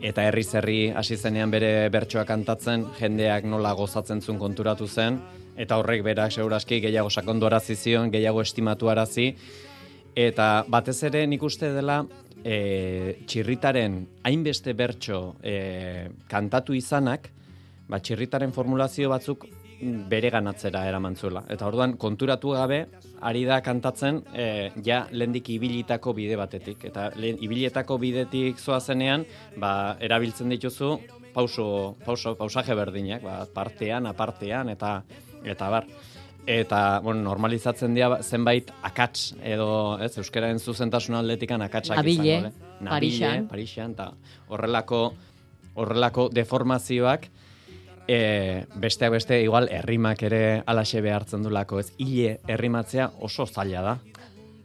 Eta 0.00 0.24
herri 0.24 0.44
zerri 0.44 0.78
hasi 0.96 1.16
zenean 1.16 1.50
bere 1.52 1.90
bertsoa 1.92 2.24
kantatzen 2.24 2.86
jendeak 2.96 3.44
nola 3.44 3.74
gozatzen 3.76 4.22
zuen 4.24 4.38
konturatu 4.40 4.88
zen. 4.88 5.20
Eta 5.60 5.76
horrek 5.76 6.02
berak 6.02 6.32
seguraski 6.32 6.80
gehiago 6.80 7.10
sakondu 7.10 7.50
arazi 7.50 7.76
zion, 7.76 8.08
gehiago 8.10 8.40
estimatu 8.40 8.88
arazi 8.88 9.34
Eta 10.16 10.64
batez 10.68 11.02
ere 11.06 11.26
nik 11.26 11.42
uste 11.42 11.70
dela 11.74 12.00
e, 12.42 13.16
txirritaren 13.26 14.00
hainbeste 14.26 14.74
bertso 14.74 15.36
e, 15.42 16.08
kantatu 16.28 16.74
izanak, 16.74 17.30
ba, 17.90 17.98
txirritaren 17.98 18.54
formulazio 18.54 19.10
batzuk 19.10 19.46
bere 19.80 20.28
ganatzera 20.30 20.82
eraman 20.88 21.16
zuela. 21.16 21.42
Eta 21.48 21.66
orduan 21.66 21.94
konturatu 22.00 22.52
gabe, 22.52 22.82
ari 23.24 23.46
da 23.48 23.60
kantatzen 23.64 24.20
e, 24.34 24.46
ja 24.84 25.06
lendik 25.10 25.48
ibilitako 25.56 26.12
bide 26.16 26.36
batetik. 26.36 26.84
Eta 26.90 27.08
lehen, 27.16 27.40
ibilitako 27.40 27.96
bidetik 28.02 28.60
zoa 28.60 28.80
zenean, 28.80 29.24
ba, 29.56 29.96
erabiltzen 30.00 30.52
dituzu 30.52 30.98
pauso, 31.32 31.96
pauso, 32.04 32.34
pausaje 32.36 32.76
berdinak, 32.76 33.24
ba, 33.24 33.40
partean, 33.54 34.08
apartean, 34.10 34.72
eta 34.76 35.00
eta 35.44 35.70
bar. 35.72 35.88
Eta, 36.50 37.00
bueno, 37.04 37.20
normalizatzen 37.22 37.94
dira 37.94 38.22
zenbait 38.22 38.70
akats, 38.84 39.34
edo, 39.44 39.98
ez, 40.02 40.14
euskaraen 40.18 40.58
zuzentasun 40.58 41.18
aldetikan 41.18 41.62
akatsak 41.62 42.00
Nabile, 42.00 42.36
izango, 42.36 42.48
eh? 42.48 42.72
Nabile, 42.80 42.90
Parixan. 42.90 43.44
Parixan, 43.48 43.92
eta 43.96 44.08
horrelako, 44.48 45.02
horrelako 45.80 46.28
deformazioak, 46.34 47.28
e, 48.08 48.66
besteak 48.76 49.12
beste, 49.12 49.40
igual, 49.42 49.68
errimak 49.70 50.22
ere 50.28 50.62
alaxe 50.66 51.02
behartzen 51.04 51.42
dulako, 51.42 51.80
ez, 51.80 51.90
hile 51.98 52.38
errimatzea 52.48 53.10
oso 53.20 53.46
zaila 53.46 53.82
da. 53.82 53.98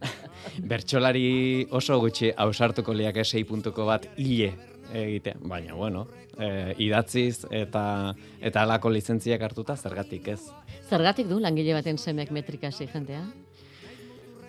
Bertsolari 0.70 1.66
oso 1.70 1.98
gutxi 2.00 2.32
ausartuko 2.36 2.94
liak 2.94 3.22
esei 3.24 3.44
puntuko 3.44 3.86
bat 3.88 4.08
hile 4.16 4.52
egitea, 4.92 5.40
baina 5.42 5.74
bueno, 5.74 6.06
e, 6.38 6.74
idatziz 6.78 7.46
eta 7.50 8.14
eta 8.40 8.62
alako 8.62 8.92
lizentziak 8.94 9.42
hartuta 9.42 9.76
zergatik 9.76 10.28
ez. 10.28 10.40
Zergatik 10.88 11.28
du 11.28 11.40
langile 11.42 11.74
baten 11.74 11.98
semek 11.98 12.30
metrika 12.30 12.70
hasi 12.70 12.86
jentea? 12.92 13.24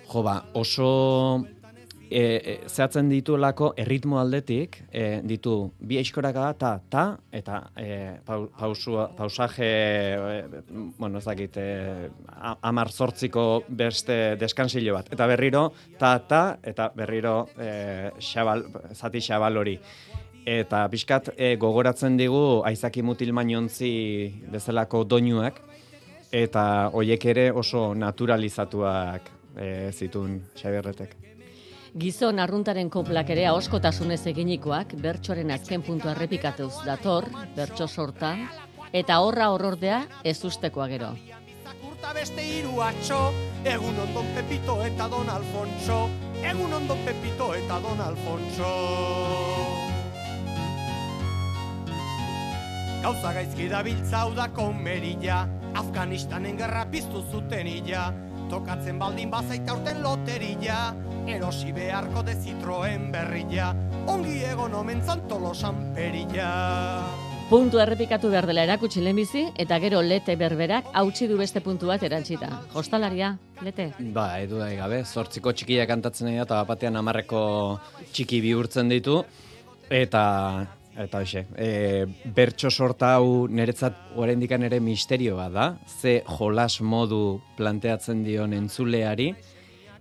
Jo 0.08 0.24
ba, 0.24 0.38
oso 0.56 1.46
e, 2.10 2.22
e, 2.22 2.54
zehatzen 2.70 3.10
dituelako 3.10 3.72
erritmo 3.78 4.20
aldetik, 4.20 4.80
e, 4.92 5.22
ditu 5.28 5.56
bi 5.80 6.00
aizkoraka 6.00 6.52
ta, 6.60 6.72
ta, 6.90 7.06
eta 7.32 7.62
e, 7.76 7.88
pau, 8.26 8.48
pausua, 8.58 9.08
pausaje, 9.18 9.70
e, 10.16 10.62
bueno, 10.98 11.20
ez 11.20 11.26
dakit, 11.26 11.58
e, 11.58 12.10
amar 12.62 12.92
zortziko 12.92 13.64
beste 13.68 14.36
deskansillo 14.40 14.96
bat. 14.98 15.12
Eta 15.14 15.28
berriro, 15.28 15.68
ta, 16.00 16.18
ta, 16.20 16.44
eta 16.64 16.92
berriro 16.96 17.38
e, 17.58 18.12
xabal, 18.20 18.66
zati 18.94 19.22
xabal 19.22 19.58
hori. 19.64 19.78
Eta 20.48 20.86
pixkat 20.88 21.34
e, 21.36 21.56
gogoratzen 21.60 22.16
digu 22.18 22.62
aizaki 22.66 23.04
mutil 23.04 23.34
mainontzi 23.36 23.92
bezalako 24.54 25.04
doinuak, 25.04 25.60
eta 26.32 26.90
hoiek 26.94 27.26
ere 27.34 27.50
oso 27.52 27.94
naturalizatuak 27.96 29.32
e, 29.56 29.92
zitun 29.92 30.42
Xabierretek. 30.56 31.27
Gizon 31.98 32.38
arruntaren 32.38 32.92
koplak 32.94 33.32
ere 33.34 33.48
ahoskotasunez 33.50 34.20
eginikoak 34.30 34.92
bertsoaren 35.02 35.50
azken 35.56 35.82
puntua 35.82 36.12
errepikatuz 36.12 36.84
dator, 36.86 37.26
bertso 37.56 37.88
sorta, 37.88 38.36
eta 38.94 39.18
horra 39.26 39.48
horordea 39.50 40.04
ez 40.24 40.36
ustekoa 40.46 40.86
gero. 40.92 41.10
Zakurta 41.66 42.14
beste 42.14 42.46
hiru 42.46 42.84
atxo, 42.86 43.18
egun 43.66 43.98
ondon 44.04 44.30
Pepito 44.36 44.78
eta 44.86 45.08
Don 45.10 45.32
Alfonso, 45.40 45.98
egun 46.44 46.78
ondon 46.78 47.02
Pepito 47.08 47.50
eta 47.58 47.80
Don 47.88 48.06
Alfonso. 48.06 48.70
Gauza 53.02 53.34
gaizki 53.40 53.72
dabiltza 53.74 54.22
hau 54.22 54.36
da 54.38 54.52
komerilla, 54.54 55.48
Afganistanen 55.82 56.62
gerra 56.62 56.86
piztu 56.94 57.26
zuten 57.32 57.74
illa, 57.74 58.12
tokatzen 58.52 59.02
baldin 59.02 59.34
bazaita 59.34 59.74
urten 59.80 60.04
loterilla, 60.06 60.94
erosi 61.30 61.72
beharko 61.76 62.24
de 62.24 62.36
Citroen 62.40 63.10
berrilla, 63.12 63.72
ongi 64.08 64.40
egon 64.48 64.74
omen 64.74 65.02
zantolosan 65.04 65.80
perilla. 65.96 66.52
Puntu 67.48 67.80
errepikatu 67.80 68.28
behar 68.32 68.48
dela 68.50 68.66
erakutsi 68.68 69.00
lehenbizi, 69.04 69.46
eta 69.56 69.78
gero 69.80 70.02
lete 70.04 70.36
berberak 70.36 70.90
hautsi 71.00 71.30
du 71.32 71.38
beste 71.40 71.62
puntu 71.64 71.88
bat 71.88 72.04
erantzita. 72.04 72.50
Jostalaria, 72.74 73.34
lete. 73.64 73.92
Ba, 74.16 74.34
edu 74.44 74.60
da 74.60 74.68
gabe, 74.76 75.04
zortziko 75.06 75.54
txikia 75.56 75.86
kantatzen 75.88 76.28
da, 76.28 76.42
eta 76.44 76.64
batean 76.68 77.00
amarreko 77.00 77.42
txiki 78.12 78.42
bihurtzen 78.44 78.92
ditu, 78.92 79.22
eta 79.90 80.24
eta 80.98 81.20
hoxe, 81.22 81.44
e, 81.56 82.08
bertso 82.34 82.72
sorta 82.74 83.12
hau 83.20 83.46
niretzat 83.48 84.18
oraindikan 84.18 84.64
ere 84.66 84.80
misterio 84.82 85.36
bat 85.38 85.54
da, 85.54 85.68
ze 85.86 86.24
jolas 86.26 86.82
modu 86.82 87.40
planteatzen 87.56 88.24
dion 88.26 88.56
entzuleari, 88.58 89.30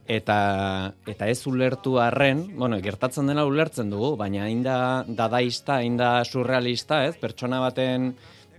eta 0.06 0.92
eta 1.06 1.28
ez 1.28 1.40
ulertu 1.46 1.96
arren, 1.98 2.44
bueno, 2.56 2.78
gertatzen 2.82 3.26
dena 3.26 3.44
ulertzen 3.46 3.90
dugu, 3.90 4.14
baina 4.16 4.44
hain 4.46 4.62
da 4.62 4.78
dadaista, 5.06 5.80
hain 5.80 5.96
da 5.98 6.24
surrealista, 6.24 7.04
ez? 7.06 7.16
Pertsona 7.18 7.60
baten 7.60 8.12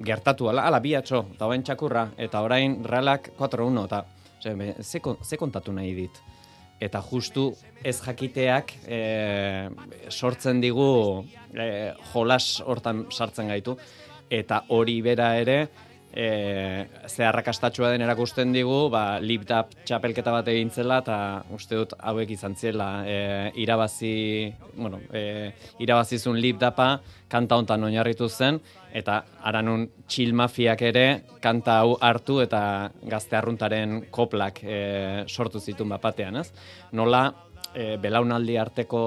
gertatu 0.03 0.49
ala, 0.51 0.67
ala 0.67 0.81
biatxo, 0.83 1.23
eta 1.35 1.47
orain 1.47 1.63
txakurra, 1.63 2.07
eta 2.17 2.41
orain 2.45 2.81
realak 2.85 3.31
4-1, 3.39 3.85
eta 3.85 4.03
ze, 4.43 4.73
ze, 4.83 5.01
ze 5.23 5.37
kontatu 5.37 5.73
nahi 5.73 5.93
dit? 5.95 6.19
Eta 6.79 7.01
justu 7.01 7.49
ez 7.83 7.95
jakiteak 8.03 8.73
e, 8.85 8.99
sortzen 10.09 10.61
digu 10.61 11.23
e, 11.55 11.93
jolas 12.11 12.61
hortan 12.65 13.07
sartzen 13.09 13.49
gaitu, 13.49 13.77
eta 14.29 14.65
hori 14.75 14.99
bera 15.01 15.31
ere, 15.39 15.61
e, 16.17 16.87
ze 17.07 17.25
arrakastatxua 17.25 17.91
den 17.93 18.01
erakusten 18.01 18.49
digu, 18.55 18.87
ba, 18.89 19.19
lip-dap 19.21 19.75
txapelketa 19.85 20.33
bat 20.33 20.47
egin 20.49 20.71
zela, 20.73 20.97
eta 21.03 21.17
uste 21.53 21.77
dut 21.77 21.93
hauek 21.99 22.31
izan 22.33 22.55
ziela 22.57 22.89
e, 23.05 23.17
irabazi, 23.61 24.49
bueno, 24.73 24.99
e, 25.13 25.51
irabazizun 25.85 26.39
lip-dapa 26.41 26.89
kanta 27.29 27.59
hontan 27.59 27.85
oinarritu 27.85 28.29
zen, 28.29 28.57
eta 28.97 29.19
aranun 29.45 29.85
chill 30.09 30.33
mafiak 30.33 30.81
ere 30.89 31.05
kanta 31.43 31.81
hau 31.83 31.97
hartu 32.01 32.39
eta 32.41 32.61
gazte 33.03 33.37
arruntaren 33.37 34.07
koplak 34.09 34.63
e, 34.63 34.79
sortu 35.27 35.61
zituen 35.61 35.93
bapatean, 35.93 36.41
ez? 36.41 36.49
Nola, 36.97 37.27
e, 37.75 37.93
belaunaldi 38.01 38.57
arteko 38.57 39.03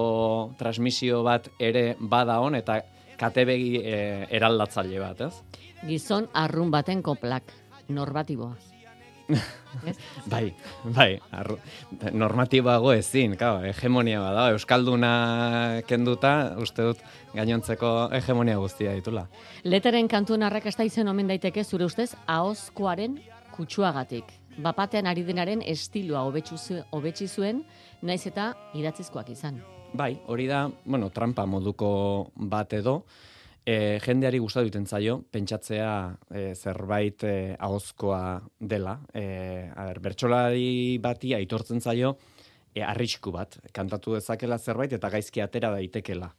transmisio 0.60 1.24
bat 1.26 1.50
ere 1.58 1.96
bada 1.98 2.38
hon, 2.38 2.54
eta 2.60 2.78
katebegi 3.18 3.82
e, 3.82 3.98
eraldatzaile 4.38 5.02
bat, 5.02 5.26
ez? 5.26 5.66
Gizon 5.86 6.28
arrun 6.36 6.70
baten 6.70 7.02
koplak, 7.02 7.52
normatiboa. 7.88 8.56
Bai, 10.32 10.50
bai, 10.82 11.20
arru, 11.30 11.54
normatiboago 12.12 12.90
ezin, 12.96 13.36
claro, 13.38 13.60
hegemonia 13.62 14.18
bada, 14.18 14.48
euskalduna 14.56 15.12
kenduta, 15.86 16.32
uste 16.58 16.88
dut 16.88 17.04
gainontzeko 17.36 17.92
hegemonia 18.18 18.58
guztia 18.58 18.96
ditula. 18.98 19.28
Leteren 19.62 20.10
kantuen 20.10 20.42
arrakasta 20.42 20.82
izen 20.82 21.08
omen 21.08 21.30
daiteke 21.30 21.62
zure 21.64 21.86
ustez 21.86 22.10
ahozkoaren 22.26 23.20
kutsuagatik. 23.54 24.34
Bapatean 24.60 25.06
ari 25.06 25.22
denaren 25.22 25.62
estiloa 25.62 26.24
hobetsi 26.26 27.28
zuen, 27.28 27.62
naiz 28.02 28.24
eta 28.26 28.52
idatzizkoak 28.74 29.30
izan. 29.30 29.62
Bai, 29.94 30.16
hori 30.26 30.46
da, 30.50 30.68
bueno, 30.84 31.10
trampa 31.14 31.46
moduko 31.46 32.32
bat 32.34 32.74
edo, 32.74 33.04
e, 33.64 33.98
jendeari 34.04 34.38
gustatu 34.40 34.68
egiten 34.68 34.86
zaio, 34.86 35.20
pentsatzea 35.32 35.92
e, 36.30 36.44
zerbait 36.54 37.24
e, 37.24 37.34
ahozkoa 37.58 38.40
dela. 38.60 38.98
E, 39.14 39.70
a 39.74 39.86
ber, 39.90 40.00
bati 41.00 41.34
aitortzen 41.34 41.80
zaio, 41.80 42.16
e, 42.74 42.82
arrisku 42.82 43.32
bat, 43.34 43.58
kantatu 43.72 44.14
dezakela 44.16 44.58
zerbait 44.58 44.92
eta 44.92 45.10
gaizki 45.10 45.42
atera 45.44 45.70
daitekela. 45.74 46.30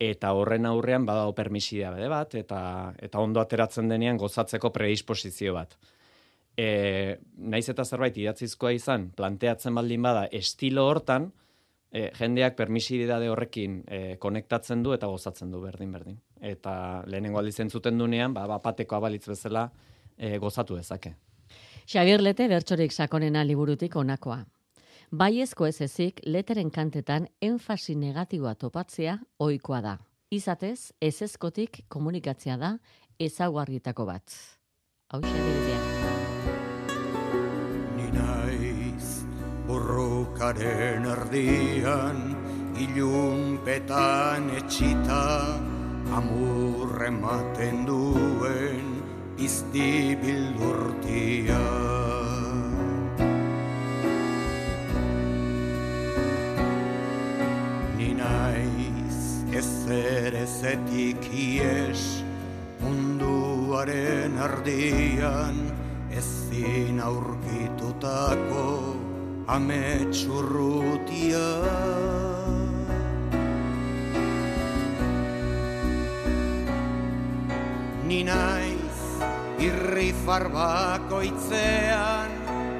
Eta 0.00 0.32
horren 0.32 0.64
aurrean 0.64 1.04
badago 1.04 1.34
permisia 1.36 1.90
bede 1.92 2.08
bat, 2.08 2.34
eta, 2.34 2.60
eta 2.98 3.20
ondo 3.20 3.40
ateratzen 3.40 3.88
denean 3.88 4.16
gozatzeko 4.16 4.70
predisposizio 4.72 5.54
bat. 5.54 5.76
E, 6.56 7.18
naiz 7.36 7.66
eta 7.68 7.84
zerbait 7.84 8.16
idatzizkoa 8.16 8.72
izan, 8.76 9.10
planteatzen 9.16 9.76
baldin 9.76 10.02
bada 10.02 10.26
estilo 10.32 10.86
hortan, 10.88 11.30
e, 11.92 12.10
jendeak 12.18 12.56
permisidade 12.56 13.28
horrekin 13.30 13.80
e, 13.86 14.16
konektatzen 14.18 14.82
du 14.82 14.94
eta 14.94 15.10
gozatzen 15.10 15.50
du 15.50 15.60
berdin-berdin. 15.62 16.18
Eta 16.40 17.02
lehenengo 17.06 17.40
aldiz 17.40 17.58
entzuten 17.60 17.98
dunean, 17.98 18.34
ba, 18.34 18.46
bapateko 18.50 18.96
abalitz 18.96 19.26
bezala 19.28 19.68
e, 20.16 20.38
gozatu 20.38 20.78
dezake. 20.78 21.14
Xabier 21.90 22.22
Lete 22.22 22.46
bertsorik 22.48 22.92
sakonena 22.92 23.42
liburutik 23.44 23.96
onakoa. 23.96 24.44
Baiezko 25.10 25.66
ez 25.66 25.80
ezik, 25.82 26.20
leteren 26.24 26.70
kantetan 26.70 27.26
enfasi 27.42 27.96
negatiboa 27.98 28.54
topatzea 28.54 29.18
ohikoa 29.42 29.80
da. 29.82 29.96
Izatez, 30.30 30.92
ezezkotik 31.02 31.82
komunikatzea 31.90 32.56
da 32.56 32.76
ezaugarrietako 33.18 34.06
bat. 34.06 34.38
Hau 35.10 35.20
xabidea. 35.26 36.09
Erkaren 40.40 41.04
ardian 41.04 42.20
ilunpetan 42.80 44.46
etxita 44.56 45.24
amurrematen 46.16 47.82
duen 47.84 48.86
izti 49.36 50.16
bildurtia. 50.22 51.60
Ninaiz 58.00 59.20
ez 59.60 59.74
erezetik 59.98 61.28
ies 61.36 62.06
munduaren 62.80 64.40
ardian 64.48 65.60
ezin 66.16 67.04
aurkitutako 67.10 68.89
ametsurrutia 69.46 71.48
Ni 78.10 78.24
naiz 78.26 79.02
irri 79.62 80.08
farbako 80.26 81.20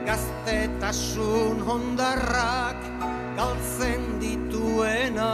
gaztetasun 0.06 1.62
hondarrak 1.68 2.80
galtzen 3.36 4.18
dituena. 4.18 5.30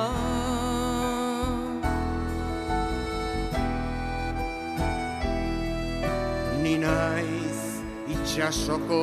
Ni 6.61 6.77
naiz 6.85 7.81
itxasoko 8.13 9.01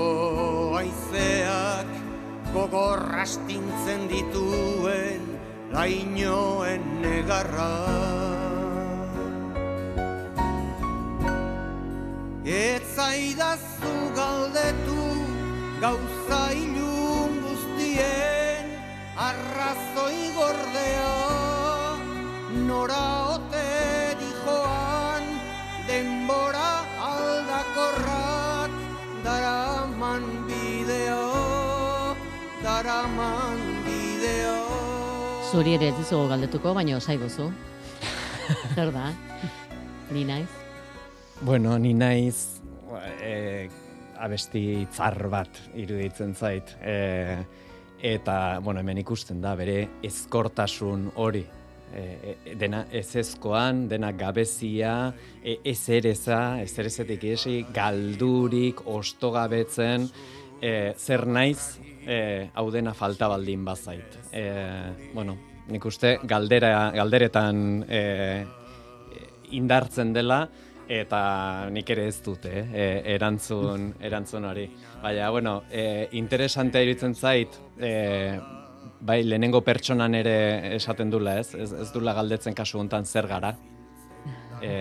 aizeak 0.78 2.03
gogorrastintzen 2.54 4.08
dituen 4.12 5.24
lainoen 5.74 6.84
negarra. 7.02 7.72
Etzaidazu 12.46 13.94
galdetu 14.20 15.08
gauza 15.82 16.44
ilun 16.62 17.42
guztien 17.48 18.72
arrazoi 19.30 20.22
gordea 20.38 21.12
nora 22.70 23.23
daraman 33.04 33.60
bidea 33.84 34.54
Zuri 35.52 35.74
ere 35.76 35.90
ez 35.92 35.96
dizugu 35.98 36.30
galdetuko, 36.32 36.72
baina 36.74 36.96
osai 36.96 37.18
duzu. 37.20 37.50
Zer 38.76 38.92
da? 38.96 39.10
Ni 40.16 40.24
naiz? 40.24 40.48
Bueno, 41.42 41.76
ni 41.78 41.92
naiz 41.94 42.62
e, 43.20 43.68
abesti 44.18 44.88
tzar 44.90 45.20
bat 45.30 45.60
iruditzen 45.76 46.34
zait. 46.34 46.74
E, 46.80 47.44
eta, 48.00 48.60
bueno, 48.64 48.80
hemen 48.80 49.04
ikusten 49.04 49.44
da, 49.44 49.54
bere 49.60 50.00
ezkortasun 50.02 51.10
hori. 51.20 51.44
E, 51.94 52.02
e, 52.02 52.56
dena 52.56 52.86
ezezkoan, 52.90 53.90
dena 53.92 54.14
gabezia, 54.16 55.12
e, 55.44 55.60
ezereza, 55.76 56.62
ezerezetik 56.64 57.28
esi, 57.36 57.60
galdurik, 57.76 58.88
ostogabetzen, 58.96 60.08
e, 60.64 60.94
zer 60.98 61.28
naiz, 61.28 61.76
e, 62.08 62.50
hau 62.54 62.70
dena 62.72 62.94
falta 62.94 63.28
baldin 63.32 63.66
bazait. 63.66 64.20
E, 64.32 64.44
bueno, 65.14 65.38
nik 65.72 65.86
uste 65.86 66.18
galdera, 66.24 66.92
galderetan 66.96 67.86
e, 67.88 68.04
indartzen 69.54 70.14
dela, 70.14 70.44
eta 70.88 71.70
nik 71.72 71.90
ere 71.96 72.08
ez 72.10 72.20
dute, 72.24 72.52
eh, 72.74 73.02
erantzun, 73.16 73.94
erantzun 74.08 74.46
hori. 74.50 74.68
Baina, 75.02 75.30
bueno, 75.32 75.62
e, 75.72 76.10
interesantea 76.20 76.84
iruditzen 76.84 77.16
zait, 77.16 77.56
e, 77.80 78.40
bai, 79.00 79.22
lehenengo 79.24 79.62
pertsonan 79.64 80.16
ere 80.16 80.76
esaten 80.76 81.12
dula, 81.12 81.38
ez? 81.40 81.54
Ez, 81.56 81.72
ez 81.86 81.92
dula 81.94 82.14
galdetzen 82.16 82.56
kasu 82.56 82.80
hontan 82.80 83.06
zer 83.06 83.28
gara, 83.28 83.54
e, 84.62 84.74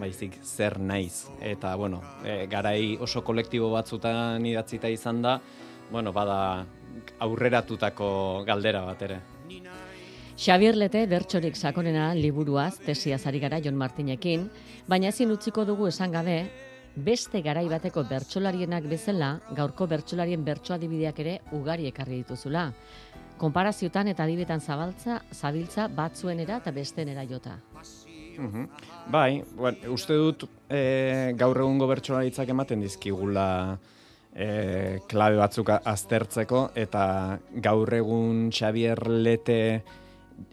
baizik 0.00 0.38
zer 0.44 0.78
naiz. 0.80 1.26
Eta, 1.40 1.74
bueno, 1.76 2.02
e, 2.24 2.44
garai 2.52 2.96
oso 3.00 3.24
kolektibo 3.24 3.70
batzutan 3.72 4.44
idatzita 4.46 4.92
izan 4.92 5.22
da, 5.24 5.40
bueno, 5.90 6.12
bada 6.12 6.66
aurreratutako 7.20 8.44
galdera 8.46 8.84
bat 8.86 9.02
ere. 9.02 9.20
Xabier 10.36 10.76
Lete 10.76 11.06
bertsorik 11.08 11.56
sakonena 11.56 12.10
liburuaz 12.14 12.76
tesia 12.84 13.16
ari 13.24 13.40
gara 13.40 13.60
Jon 13.64 13.76
Martinekin, 13.76 14.50
baina 14.86 15.08
ezin 15.08 15.30
utziko 15.32 15.64
dugu 15.64 15.86
esan 15.88 16.12
gabe, 16.12 16.50
beste 16.96 17.40
garai 17.40 17.68
bateko 17.68 18.04
bertsolarienak 18.04 18.84
bezala, 18.88 19.40
gaurko 19.56 19.86
bertsolarien 19.86 20.44
bertso 20.44 20.74
adibideak 20.74 21.18
ere 21.20 21.40
ugari 21.52 21.86
ekarri 21.86 22.20
dituzula. 22.22 22.70
Konparaziotan 23.38 24.08
eta 24.08 24.24
adibetan 24.24 24.60
zabaltza, 24.60 25.22
zabiltza 25.32 25.88
batzuenera 25.88 26.60
eta 26.62 26.70
bestenera 26.70 27.24
jota. 27.24 27.58
Mhm. 28.36 28.68
Bai, 29.08 29.42
bueno, 29.56 29.92
uste 29.92 30.14
dut 30.14 30.44
e, 30.68 31.32
gaur 31.36 31.56
egungo 31.56 31.86
bertsolaritzak 31.86 32.48
ematen 32.48 32.80
dizkigula 32.80 33.78
e, 34.36 35.00
klabe 35.08 35.40
batzuk 35.40 35.72
aztertzeko 35.76 36.70
eta 36.76 37.04
gaur 37.64 37.94
egun 37.96 38.50
Xavier 38.52 39.00
Lete 39.08 39.60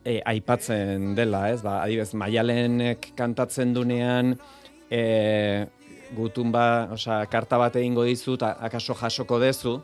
e, 0.06 0.20
aipatzen 0.24 1.12
dela, 1.18 1.50
ez? 1.52 1.62
Ba, 1.66 1.82
adibez, 1.84 2.14
Maialenek 2.16 3.12
kantatzen 3.20 3.74
dunean 3.76 4.38
e, 4.90 5.66
gutun 6.16 6.54
ba, 6.54 6.94
osea, 6.96 7.24
karta 7.32 7.60
bat 7.60 7.76
egingo 7.82 8.06
dizut, 8.08 8.44
akaso 8.44 8.96
jasoko 8.96 9.40
dezu, 9.42 9.78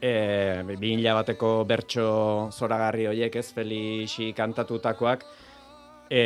e, 0.00 0.62
bi 0.78 0.96
bateko 1.04 1.64
bertso 1.66 2.50
zoragarri 2.52 3.06
horiek, 3.10 3.36
ez? 3.36 3.50
Felixi 3.52 4.32
kantatutakoak, 4.32 5.26
e, 6.08 6.22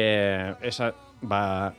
esa, 0.63 0.93
ba, 1.23 1.73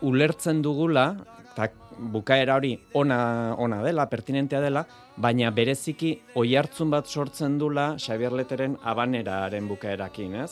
ulertzen 0.00 0.62
dugula, 0.62 1.10
eta 1.50 1.68
bukaera 2.00 2.56
hori 2.56 2.72
ona, 2.94 3.54
ona 3.58 3.82
dela, 3.84 4.06
pertinentea 4.08 4.60
dela, 4.64 4.84
baina 5.20 5.50
bereziki 5.52 6.14
oi 6.40 6.54
hartzun 6.56 6.90
bat 6.90 7.06
sortzen 7.06 7.58
dula 7.58 7.94
Xavier 7.98 8.32
Leteren 8.32 8.76
abaneraren 8.82 9.68
bukaerakin, 9.68 10.36
ez? 10.44 10.50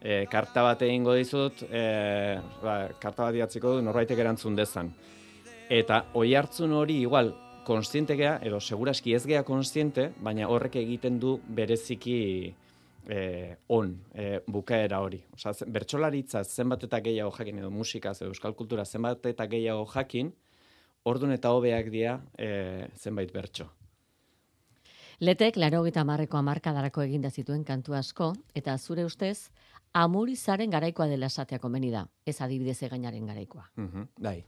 E, 0.00 0.24
karta 0.32 0.64
bat 0.64 0.82
egingo 0.82 1.14
dizut, 1.14 1.62
e, 1.68 1.84
ba, 2.62 2.76
karta 3.00 3.28
bat 3.28 3.36
diatziko 3.36 3.76
du 3.76 3.84
norbaitek 3.84 4.18
erantzun 4.18 4.56
dezan. 4.56 4.90
Eta 5.70 6.06
oi 6.18 6.34
hartzun 6.34 6.72
hori 6.74 7.00
igual 7.04 7.34
konstiente 7.66 8.16
gea, 8.18 8.38
edo 8.42 8.58
seguraski 8.60 9.14
ez 9.14 9.22
gea 9.28 9.44
konstiente, 9.46 10.10
baina 10.18 10.48
horrek 10.48 10.80
egiten 10.80 11.20
du 11.22 11.36
bereziki 11.46 12.18
e, 13.06 13.56
on 13.68 13.92
e, 14.14 14.40
bukaera 14.46 15.00
hori. 15.04 15.20
Osa, 15.36 15.52
bertxolaritza 15.66 16.42
zenbat 16.44 16.88
eta 16.88 17.00
gehiago 17.04 17.34
jakin, 17.36 17.60
edo 17.62 17.70
musikaz, 17.70 18.16
edo 18.22 18.32
euskal 18.32 18.56
kultura 18.58 18.84
zenbat 18.84 19.28
eta 19.30 19.46
gehiago 19.52 19.84
jakin, 19.92 20.32
ordun 21.04 21.32
eta 21.32 21.52
hobeak 21.56 21.90
dira 21.92 22.20
e, 22.38 22.88
zenbait 22.96 23.32
bertso. 23.32 23.68
Letek, 25.20 25.58
laro 25.60 25.82
gita 25.84 26.04
marreko 26.04 26.38
amarkadarako 26.38 27.02
eginda 27.04 27.30
zituen 27.30 27.64
kantu 27.64 27.92
asko, 27.92 28.32
eta 28.56 28.78
zure 28.78 29.04
ustez, 29.04 29.50
amurizaren 29.92 30.70
garaikoa 30.72 31.10
dela 31.10 31.28
esatea 31.28 31.58
komeni 31.60 31.90
da, 31.92 32.06
ez 32.24 32.38
adibidez 32.40 32.78
egainaren 32.86 33.26
garaikoa. 33.28 33.66
Mm 33.76 34.08
bai. 34.20 34.38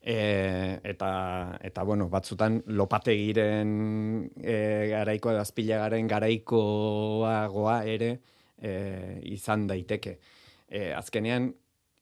E, 0.00 0.80
eta, 0.88 1.10
eta, 1.60 1.82
bueno, 1.84 2.08
batzutan 2.08 2.62
lopategiren 2.72 3.72
e, 4.40 4.56
garaikoa, 4.88 5.36
azpilagaren 5.42 6.08
garaikoagoa 6.08 7.82
ere 7.84 8.14
e, 8.56 8.72
izan 9.28 9.66
daiteke. 9.68 10.16
E, 10.66 10.88
azkenean, 10.96 11.50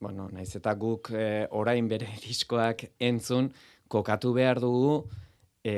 bueno, 0.01 0.29
naiz 0.31 0.53
eta 0.57 0.75
guk 0.79 1.11
e, 1.11 1.49
orain 1.59 1.89
bere 1.91 2.07
diskoak 2.27 2.87
entzun, 3.01 3.51
kokatu 3.89 4.33
behar 4.37 4.61
dugu, 4.61 5.09
e, 5.65 5.75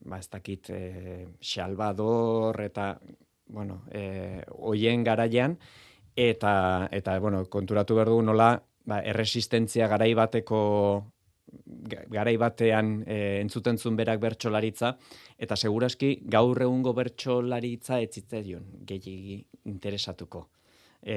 ba, 0.00 0.18
ez 0.18 0.28
dakit, 0.28 0.70
e, 0.70 1.28
Salvador 1.40 2.60
eta, 2.64 2.98
bueno, 3.46 3.82
e, 3.92 4.42
oien 4.58 5.04
garaian, 5.04 5.58
eta, 6.16 6.88
eta, 6.90 7.18
bueno, 7.20 7.44
konturatu 7.46 7.96
behar 7.96 8.12
dugu 8.12 8.22
nola, 8.32 8.54
ba, 8.84 9.02
erresistentzia 9.04 9.88
garai 9.88 10.12
bateko 10.18 10.62
garai 12.12 12.36
batean 12.40 13.02
e, 13.06 13.16
entzuten 13.42 13.78
zuen 13.78 13.96
berak 13.96 14.20
bertsolaritza 14.22 14.94
eta 15.38 15.56
seguraski 15.56 16.14
gaur 16.34 16.60
egungo 16.64 16.94
bertsolaritza 16.96 18.00
ez 18.00 18.10
zitzaion 18.14 18.64
gehiegi 18.88 19.42
interesatuko. 19.68 20.46
E, 21.02 21.16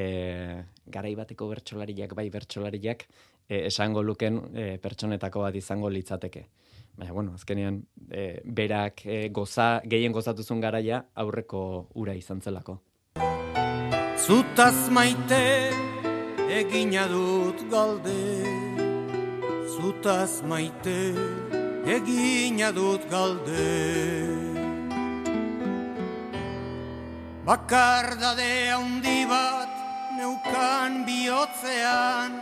garai 0.91 1.13
bateko 1.15 1.47
bertsolariak 1.51 2.15
bai 2.17 2.29
bertsolariak 2.33 3.05
e, 3.47 3.65
esango 3.67 4.03
luken 4.03 4.41
e, 4.53 4.65
pertsonetako 4.81 5.45
bat 5.45 5.55
izango 5.55 5.89
litzateke. 5.89 6.47
Baina, 6.95 7.11
bueno, 7.11 7.33
azkenean, 7.35 7.81
e, 8.09 8.41
berak 8.45 9.05
e, 9.05 9.29
goza, 9.29 9.81
gehien 9.83 10.15
gozatuzun 10.15 10.61
garaia 10.61 11.03
aurreko 11.15 11.89
ura 11.95 12.15
izan 12.15 12.41
zelako. 12.41 12.79
Zutaz 14.25 14.89
maite 14.89 15.69
egina 16.49 17.05
dut 17.11 17.59
galde 17.69 18.15
Zutaz 19.75 20.41
maite 20.47 20.95
egina 21.85 22.71
dut 22.71 23.03
galde 23.11 24.45
Bakardade 27.45 28.71
handi 28.73 29.19
bat 29.29 29.69
neukan 30.17 31.03
bihotzean, 31.05 32.39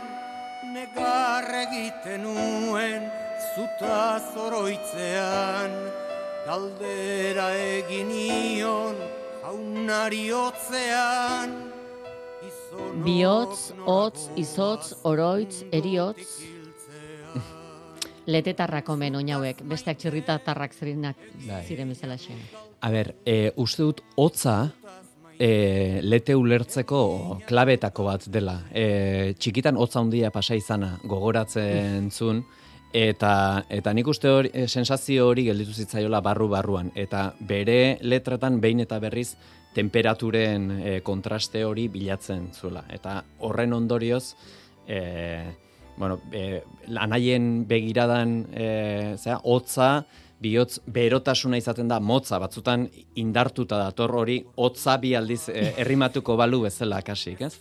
negar 0.74 1.46
egiten 1.62 2.24
nuen, 2.26 3.06
zuta 3.54 4.18
zoroitzean, 4.34 5.76
galdera 6.46 7.50
egin 7.54 8.10
ion, 8.10 8.98
jaunari 9.44 10.26
hotzean, 10.34 11.54
Bihotz, 13.04 13.72
hotz, 13.86 14.28
izotz, 14.36 14.94
oroitz, 15.06 15.62
eriotz. 15.74 16.26
Letetarrak 18.26 18.88
omen 18.88 19.18
oinauek, 19.20 19.60
besteak 19.68 20.00
txirritatarrak 20.00 20.74
zirenak 20.74 21.18
Bai. 21.44 21.60
ziren 21.68 21.92
bezala 21.92 22.16
xen. 22.18 22.40
A 22.80 22.90
ber, 22.92 23.12
e, 23.28 23.52
uste 23.60 23.84
dut 23.84 24.00
hotza 24.16 24.56
e, 25.38 26.00
lete 26.02 26.34
ulertzeko 26.36 27.40
klabetako 27.48 28.06
bat 28.08 28.28
dela. 28.32 28.58
E, 28.72 29.34
txikitan 29.38 29.76
hotza 29.76 30.00
handia 30.00 30.30
pasa 30.34 30.56
izana 30.58 30.94
gogoratzen 31.04 32.10
zun, 32.10 32.44
eta, 32.94 33.64
eta 33.68 33.92
nik 33.92 34.08
uste 34.08 34.30
hori, 34.30 34.52
e, 34.54 34.68
sensazio 34.68 35.28
hori 35.28 35.48
gelditu 35.48 35.74
zitzaiola 35.74 36.22
barru-barruan. 36.24 36.92
Eta 36.94 37.26
bere 37.40 37.98
letretan 38.02 38.60
behin 38.62 38.84
eta 38.86 39.00
berriz 39.02 39.34
temperaturen 39.74 40.70
e, 40.78 40.98
kontraste 41.02 41.64
hori 41.66 41.88
bilatzen 41.90 42.52
zuela. 42.54 42.84
Eta 42.94 43.18
horren 43.42 43.74
ondorioz, 43.74 44.36
e, 44.86 45.00
bueno, 45.96 46.20
e, 46.32 46.62
anaien 46.98 47.66
begiradan, 47.68 48.38
e, 48.52 48.68
zera, 49.18 49.40
hotza, 49.42 50.06
bihotz 50.44 50.78
berotasuna 50.86 51.58
izaten 51.60 51.88
da 51.88 52.00
motza, 52.00 52.38
batzutan 52.42 52.86
indartuta 53.20 53.80
dator 53.80 54.14
hori, 54.20 54.42
hotza 54.60 54.98
bi 55.00 55.14
aldiz 55.16 55.48
e, 55.48 55.72
errimatuko 55.84 56.36
balu 56.40 56.64
bezala 56.68 57.00
kasik, 57.06 57.42
ez? 57.48 57.54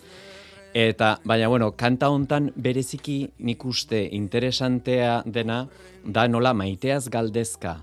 Eta, 0.74 1.20
baina, 1.24 1.48
bueno, 1.54 1.72
kanta 1.78 2.10
hontan 2.10 2.50
bereziki 2.58 3.18
nik 3.46 3.64
uste 3.70 4.08
interesantea 4.18 5.20
dena, 5.26 5.68
da 6.04 6.26
nola 6.28 6.54
maiteaz 6.58 7.06
galdezka 7.14 7.76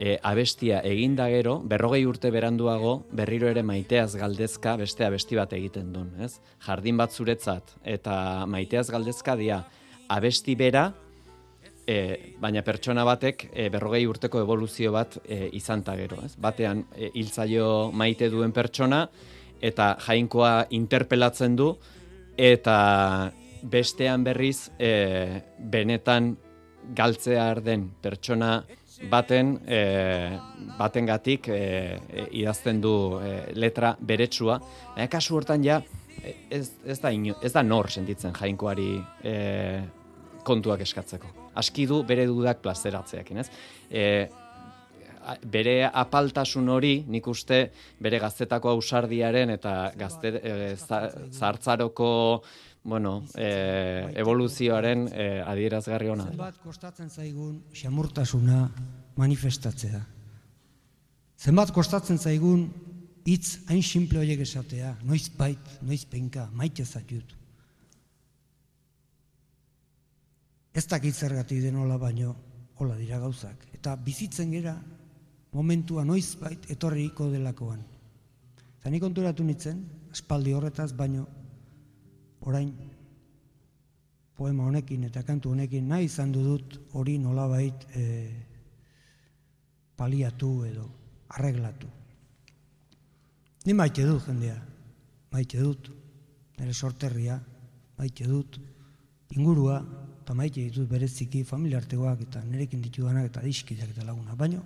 e, 0.00 0.16
abestia 0.24 0.80
eginda 0.88 1.26
gero, 1.28 1.58
berrogei 1.68 2.06
urte 2.08 2.30
beranduago, 2.32 2.94
berriro 3.12 3.50
ere 3.52 3.62
maiteaz 3.66 4.14
galdezka 4.16 4.78
beste 4.80 5.04
abesti 5.04 5.36
bat 5.36 5.52
egiten 5.52 5.92
duen, 5.92 6.14
ez? 6.24 6.38
Jardin 6.64 6.96
bat 6.96 7.12
zuretzat, 7.12 7.76
eta 7.84 8.46
maiteaz 8.48 8.88
galdezka 8.94 9.36
dia, 9.36 9.60
abesti 10.08 10.56
bera, 10.56 10.88
e, 11.90 12.34
baina 12.40 12.62
pertsona 12.66 13.04
batek 13.06 13.48
e, 13.50 13.68
berrogei 13.72 14.04
urteko 14.06 14.42
evoluzio 14.44 14.92
bat 14.94 15.18
e, 15.24 15.48
izan 15.58 15.82
gero, 15.82 16.20
ez? 16.24 16.36
Batean 16.38 16.84
e, 16.94 17.10
hiltzaio 17.14 17.90
maite 17.92 18.30
duen 18.30 18.52
pertsona 18.52 19.06
eta 19.60 19.96
jainkoa 20.06 20.66
interpelatzen 20.70 21.56
du 21.56 21.74
eta 22.36 23.32
bestean 23.62 24.24
berriz 24.24 24.70
e, 24.78 25.40
benetan 25.58 26.36
galtzear 26.96 27.60
den 27.62 27.90
pertsona 28.02 28.62
baten 29.10 29.58
e, 29.66 29.80
batengatik 30.78 31.48
e, 31.48 31.60
e, 32.08 32.26
idazten 32.40 32.80
du 32.80 32.94
e, 33.20 33.52
letra 33.56 33.94
beretsua. 34.00 34.58
Baina 34.94 35.08
kasu 35.12 35.36
hortan 35.36 35.64
ja 35.64 35.80
e, 36.22 36.34
ez, 36.50 36.66
ez, 36.84 36.98
da 37.00 37.12
ino, 37.12 37.36
ez 37.42 37.52
da 37.52 37.62
nor 37.62 37.90
sentitzen 37.90 38.36
jainkoari 38.36 38.92
e, 39.24 39.34
kontuak 40.44 40.80
eskatzeko. 40.86 41.28
Aski 41.60 41.86
du 41.86 42.02
bere 42.06 42.26
dudak 42.26 42.60
plazeratzeakin, 42.62 43.38
ez? 43.42 43.48
E, 43.90 44.28
bere 45.52 45.84
apaltasun 45.86 46.68
hori, 46.72 47.04
nik 47.08 47.26
uste 47.28 47.70
bere 48.00 48.18
gaztetako 48.22 48.70
ausardiaren 48.76 49.50
eta 49.50 49.92
gazte, 49.98 50.28
e, 50.42 50.76
za- 50.76 51.10
zahartzaroko 51.30 52.42
bueno, 52.82 53.24
e, 53.36 53.50
evoluzioaren 54.16 55.08
e, 55.12 55.26
adierazgarri 55.44 56.08
dela. 56.08 56.24
Zenbat 56.30 56.62
kostatzen 56.64 57.10
zaigun 57.10 57.58
xamurtasuna 57.76 58.62
manifestatzea. 59.20 60.00
Zenbat 61.40 61.72
kostatzen 61.76 62.18
zaigun 62.18 62.64
hitz 63.28 63.58
hain 63.68 63.82
simple 63.82 64.18
horiek 64.22 64.40
esatea, 64.40 64.94
noiz 65.04 65.28
bait, 65.36 65.76
noiz 65.82 66.04
penka, 66.08 66.48
maite 66.56 66.84
zaitut. 66.84 67.36
Ez 70.74 70.86
dakit 70.86 71.14
zergatik 71.14 71.62
den 71.62 71.76
baino, 71.98 72.36
hola 72.76 72.96
dira 72.96 73.18
gauzak. 73.18 73.66
Eta 73.74 73.96
bizitzen 73.96 74.50
gera 74.50 74.76
momentua 75.52 76.04
noiz 76.04 76.36
bait 76.40 76.70
etorriko 76.70 77.30
delakoan. 77.30 77.82
Eta 78.78 78.90
ni 78.90 79.00
konturatu 79.00 79.44
nintzen, 79.44 79.82
espaldi 80.12 80.52
horretaz 80.52 80.92
baino, 80.92 81.26
orain 82.40 82.72
poema 84.40 84.64
honekin 84.64 85.04
eta 85.04 85.22
kantu 85.22 85.50
honekin 85.50 85.88
nahi 85.88 86.06
izan 86.08 86.32
dut 86.32 86.78
hori 86.96 87.18
nolabait 87.18 87.84
e, 87.92 88.04
paliatu 89.96 90.64
edo 90.64 90.86
arreglatu. 91.36 91.88
Ni 93.66 93.74
maite 93.76 94.06
dut 94.08 94.24
jendea, 94.24 94.56
maite 95.32 95.60
dut, 95.60 95.90
nire 96.56 96.72
sorterria, 96.72 97.36
maite 97.98 98.24
dut, 98.24 98.56
ingurua, 99.36 99.82
eta 100.22 100.34
maite 100.36 100.62
ditut 100.62 100.88
bereziki 100.88 101.42
familiartegoak 101.44 102.26
eta 102.28 102.42
nirekin 102.44 102.82
ditudanak 102.84 103.30
eta 103.30 103.42
diskideak 103.44 103.94
eta 103.94 104.04
laguna. 104.04 104.36
Baina, 104.36 104.62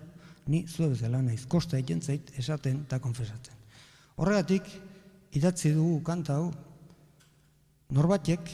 ni 0.46 0.64
zue 0.68 0.90
bezala 0.92 1.22
naiz, 1.22 1.44
kosta 1.48 1.78
egiten 1.78 2.02
zait 2.02 2.32
esaten 2.38 2.82
eta 2.84 2.98
konfesatzen. 3.00 3.56
Horregatik, 4.16 4.68
idatzi 5.34 5.72
dugu 5.74 6.02
kanta 6.06 6.38
hau, 6.38 6.52
norbatek 7.94 8.52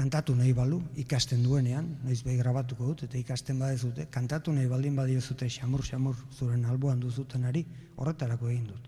kantatu 0.00 0.34
nahi 0.34 0.52
balu, 0.56 0.80
ikasten 1.02 1.42
duenean, 1.44 1.88
noiz 2.06 2.22
behi 2.24 2.38
grabatuko 2.38 2.86
dut, 2.92 3.04
eta 3.08 3.18
ikasten 3.18 3.58
badezute, 3.60 4.06
kantatu 4.10 4.52
nahi 4.56 4.68
baldin 4.70 4.96
badiozute 4.96 5.48
xamur, 5.50 5.84
xamur, 5.84 6.16
zuren 6.38 6.64
alboan 6.64 7.00
duzutenari, 7.02 7.64
horretarako 7.96 8.48
egin 8.48 8.68
dut. 8.70 8.86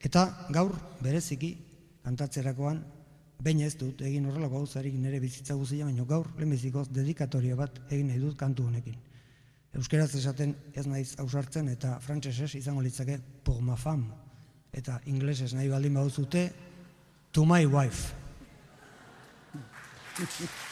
Eta 0.00 0.24
gaur, 0.54 0.72
bereziki, 1.02 1.50
kantatzerakoan, 2.06 2.80
baina 3.42 3.66
ez 3.66 3.76
dut, 3.78 4.00
egin 4.02 4.26
horrelako 4.26 4.62
gauzarik 4.62 4.94
nire 4.98 5.20
bizitza 5.20 5.54
guzia, 5.54 5.84
baina 5.84 6.04
gaur, 6.08 6.28
lehenbizikoz, 6.36 6.88
dedikatoria 6.90 7.56
bat 7.56 7.80
egin 7.90 8.08
nahi 8.10 8.20
dut 8.22 8.36
kantu 8.38 8.66
honekin. 8.70 8.96
Euskeraz 9.76 10.14
esaten 10.16 10.54
ez 10.74 10.86
naiz 10.88 11.14
ausartzen, 11.20 11.68
eta 11.68 11.98
frantsesez 12.00 12.54
izango 12.56 12.80
litzake 12.80 13.18
pour 13.44 13.60
ma 13.60 13.76
femme. 13.76 14.14
Eta 14.72 15.00
inglesez 15.06 15.52
nahi 15.54 15.68
baldin 15.68 15.94
baduzute, 15.94 16.50
to 17.32 17.44
my 17.44 17.66
wife. 17.66 18.14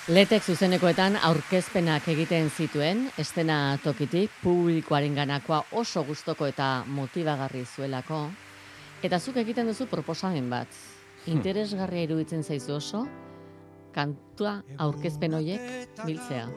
Letek 0.09 0.43
zuzenekoetan 0.49 1.19
aurkezpenak 1.21 2.07
egiten 2.09 2.49
zituen, 2.49 3.11
estena 3.21 3.77
tokitik, 3.85 4.33
publikoaren 4.41 5.15
ganakoa 5.17 5.61
oso 5.77 6.05
gustoko 6.05 6.49
eta 6.49 6.85
motibagarri 6.89 7.67
zuelako. 7.69 8.25
Eta 9.05 9.21
zuk 9.21 9.37
egiten 9.45 9.69
duzu 9.69 9.85
proposamen 9.91 10.49
bat. 10.49 10.94
Interesgarria 11.31 12.05
iruditzen 12.05 12.43
zaizu 12.45 12.77
oso, 12.77 13.07
kantua 13.95 14.59
aurkezpen 14.85 15.35
hoiek 15.39 15.97
biltzea. 16.05 16.49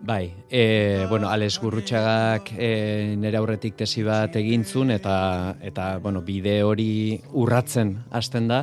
Bai, 0.00 0.30
e, 0.48 1.06
bueno, 1.10 1.28
Alex 1.28 1.58
Gurrutxagak 1.58 2.52
e, 2.54 3.16
nire 3.18 3.36
aurretik 3.40 3.74
tesi 3.80 4.04
bat 4.06 4.36
egintzun 4.38 4.94
eta, 4.94 5.56
eta 5.60 5.88
bueno, 5.98 6.22
bide 6.22 6.60
hori 6.62 7.18
urratzen 7.34 7.96
hasten 8.14 8.46
da. 8.48 8.62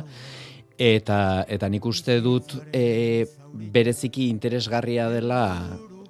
Eta, 0.76 1.44
eta 1.48 1.68
nik 1.72 1.84
uste 1.86 2.18
dut 2.24 2.56
e, 2.72 3.26
bereziki 3.52 4.30
interesgarria 4.32 5.10
dela 5.12 5.42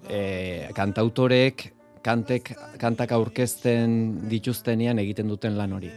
e, 0.08 0.70
kantautorek 0.74 1.72
kantek, 2.06 2.52
kantak 2.78 3.12
aurkezten 3.12 4.28
dituztenean 4.30 5.02
egiten 5.02 5.28
duten 5.28 5.58
lan 5.58 5.74
hori. 5.76 5.90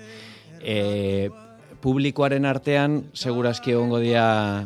E, 0.60 1.30
publikoaren 1.82 2.46
artean, 2.46 3.00
seguraski 3.16 3.72
egongo 3.72 4.00
dira 4.04 4.66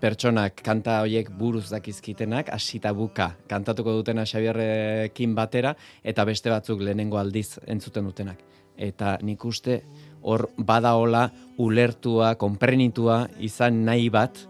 pertsonak 0.00 0.60
kanta 0.64 1.00
horiek 1.04 1.28
buruz 1.38 1.66
dakizkitenak, 1.70 2.50
hasita 2.52 2.92
buka 2.96 3.30
kantatuko 3.48 3.94
dutena 3.98 4.26
Xabierrekin 4.28 5.34
batera, 5.36 5.74
eta 6.04 6.24
beste 6.28 6.52
batzuk 6.52 6.82
lehenengo 6.84 7.20
aldiz 7.20 7.58
entzuten 7.66 8.08
dutenak. 8.08 8.42
Eta 8.76 9.16
nik 9.24 9.44
uste 9.48 9.80
hor 10.22 10.50
badaola 10.56 11.26
ulertua, 11.64 12.34
konprenitua 12.40 13.22
izan 13.40 13.84
nahi 13.86 14.10
bat, 14.12 14.42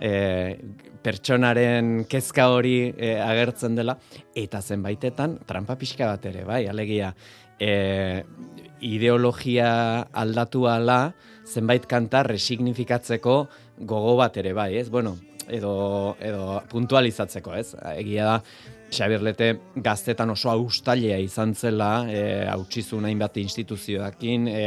e, 0.00 0.56
pertsonaren 1.02 2.04
kezka 2.10 2.48
hori 2.52 2.90
e, 2.90 3.14
agertzen 3.22 3.78
dela, 3.78 3.96
eta 4.34 4.60
zenbaitetan 4.60 5.38
trampa 5.46 5.78
pixka 5.78 6.10
bat 6.10 6.26
ere, 6.32 6.44
bai, 6.48 6.64
alegia, 6.68 7.14
e, 7.60 8.24
ideologia 8.80 9.70
aldatu 10.12 10.66
ala, 10.70 11.12
zenbait 11.46 11.84
kanta 11.86 12.22
resignifikatzeko 12.26 13.36
gogo 13.80 14.16
bat 14.20 14.36
ere 14.40 14.54
bai, 14.56 14.72
ez? 14.80 14.88
Bueno, 14.90 15.16
edo, 15.48 16.16
edo 16.20 16.60
puntualizatzeko, 16.70 17.54
ez? 17.58 17.74
Egia 17.96 18.28
da, 18.28 18.36
Xabier 18.90 19.22
Lete 19.22 19.50
gaztetan 19.76 20.32
oso 20.32 20.50
austailea 20.50 21.18
izan 21.22 21.54
zela, 21.54 21.90
e, 22.10 22.22
hautsizu 22.50 22.98
hainbat 23.06 23.38
instituzioakin, 23.42 24.48
e, 24.50 24.64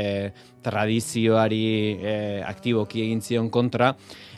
tradizioari 0.63 1.65
e, 1.99 2.13
aktiboki 2.47 3.03
egin 3.03 3.21
zion 3.21 3.49
kontra, 3.51 3.93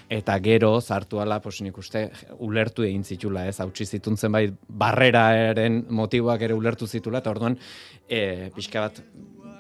eta 0.09 0.37
gero 0.39 0.79
zartu 0.81 1.19
ala, 1.21 1.39
pos 1.41 1.59
nik 1.65 1.77
uste, 1.77 2.07
ulertu 2.45 2.85
egin 2.85 3.03
zitula, 3.03 3.45
ez, 3.49 3.59
hautsi 3.63 3.85
zitun 3.85 4.17
zenbait 4.17 4.53
barreraren 4.67 5.83
motiboak 5.89 6.41
ere 6.45 6.57
ulertu 6.57 6.87
zitula, 6.87 7.23
eta 7.23 7.33
orduan, 7.33 7.57
e, 8.07 8.51
pixka 8.55 8.85
bat, 8.85 9.01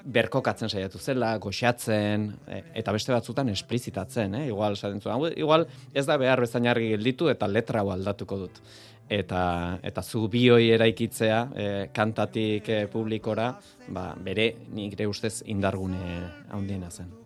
berkokatzen 0.05 0.69
saiatu 0.69 0.99
zela, 1.01 1.33
goxatzen, 1.41 2.27
e, 2.47 2.61
eta 2.81 2.93
beste 2.93 3.13
batzutan 3.13 3.49
esplizitatzen, 3.49 4.35
eh? 4.35 4.47
igual, 4.47 4.77
igual 5.35 5.67
ez 5.93 6.05
da 6.05 6.17
behar 6.21 6.43
bezain 6.45 6.67
argi 6.69 6.91
gelditu, 6.93 7.29
eta 7.33 7.49
letra 7.49 7.81
hau 7.81 7.91
aldatuko 7.95 8.45
dut. 8.45 8.61
Eta, 9.09 9.79
eta 9.85 10.01
zu 10.01 10.27
bioi 10.29 10.71
eraikitzea, 10.77 11.41
e, 11.53 11.67
kantatik 11.93 12.69
e, 12.69 12.79
publikora, 12.91 13.51
ba, 13.89 14.11
bere, 14.17 14.51
nik 14.73 14.97
ustez 15.09 15.41
indargune 15.45 16.01
handiena 16.53 16.89
zen. 16.89 17.24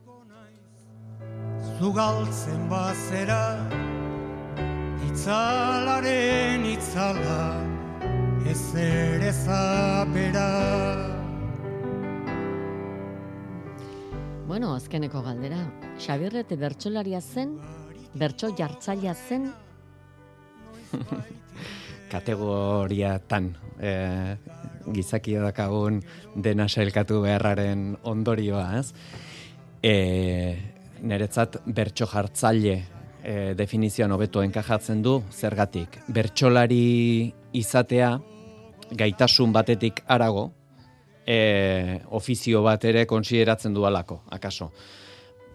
Zugaltzen 1.77 2.65
bazera, 2.71 3.43
itzalaren 5.09 6.65
itzala, 6.65 7.41
ez 8.49 8.63
ere 8.81 9.31
zapera. 9.31 10.47
Bueno, 14.49 14.73
azkeneko 14.73 15.21
galdera. 15.21 15.59
Xabirrete 16.01 16.57
bertsolaria 16.57 17.21
zen, 17.21 17.59
bertso 18.17 18.49
jartzailea 18.57 19.13
zen? 19.13 19.51
Kategoria 22.13 23.19
tan. 23.19 23.51
E, 23.77 23.91
gizaki 24.89 25.37
dakagun 25.37 26.01
dena 26.35 26.65
sailkatu 26.67 27.21
beharraren 27.23 27.93
ondorioa, 28.09 28.65
ez? 28.79 28.93
E, 29.85 29.93
neretzat 31.01 31.59
bertso 31.65 32.07
jartzaile 32.09 32.75
e, 33.23 33.53
definizioan 33.55 34.11
hobeto 34.11 34.43
enkajatzen 34.43 35.01
du, 35.03 35.19
zergatik. 35.31 35.99
Bertsolari 36.07 37.31
izatea, 37.57 38.13
gaitasun 38.91 39.53
batetik 39.53 40.01
arago, 40.07 40.49
e, 41.25 41.99
ofizio 42.09 42.63
bat 42.65 42.85
ere 42.89 43.05
konsideratzen 43.09 43.73
dualako, 43.73 44.23
akaso. 44.33 44.71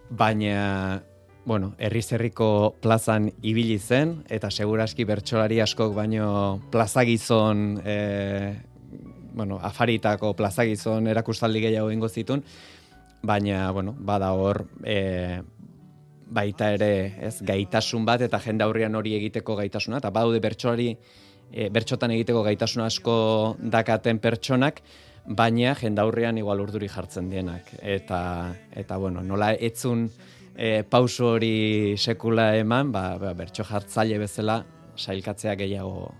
Baina, 0.09 1.01
bueno, 1.45 1.73
herriz 1.77 2.07
herriko 2.13 2.75
plazan 2.81 3.29
ibili 3.43 3.77
zen, 3.79 4.21
eta 4.29 4.51
seguraski 4.51 5.05
bertsolari 5.05 5.59
askok 5.61 5.93
baino 5.95 6.29
plazagizon, 6.71 7.81
e, 7.83 8.55
bueno, 9.35 9.59
afaritako 9.61 10.33
plazagizon 10.33 11.07
erakustaldi 11.11 11.61
gehiago 11.67 11.91
ingo 11.91 12.09
zitun, 12.09 12.43
baina, 13.25 13.69
bueno, 13.71 13.95
bada 13.97 14.31
hor, 14.33 14.65
e, 14.83 15.41
baita 16.25 16.71
ere, 16.75 16.91
ez, 17.27 17.39
gaitasun 17.45 18.05
bat, 18.05 18.21
eta 18.25 18.39
jende 18.43 18.65
aurrian 18.65 18.95
hori 18.95 19.15
egiteko 19.17 19.55
gaitasuna, 19.59 20.01
eta 20.01 20.11
badaude 20.13 20.41
bertsolari, 20.43 20.89
e, 21.51 21.69
bertxotan 21.69 22.13
egiteko 22.15 22.43
gaitasun 22.47 22.85
asko 22.85 23.17
dakaten 23.59 24.19
pertsonak, 24.23 24.81
baina 25.25 25.73
jendaurrean 25.75 26.37
igual 26.37 26.61
urduri 26.61 26.89
jartzen 26.91 27.29
dienak. 27.29 27.71
Eta, 27.81 28.19
eta 28.75 28.97
bueno, 29.01 29.23
nola 29.25 29.53
etzun 29.53 30.09
e, 30.55 30.83
pauso 30.83 31.33
hori 31.35 31.95
sekula 31.97 32.53
eman, 32.57 32.91
ba, 32.91 33.15
ba, 33.21 33.33
bertso 33.33 33.65
jartzaile 33.65 34.19
bezala 34.21 34.61
sailkatzea 34.95 35.55
gehiago 35.59 36.13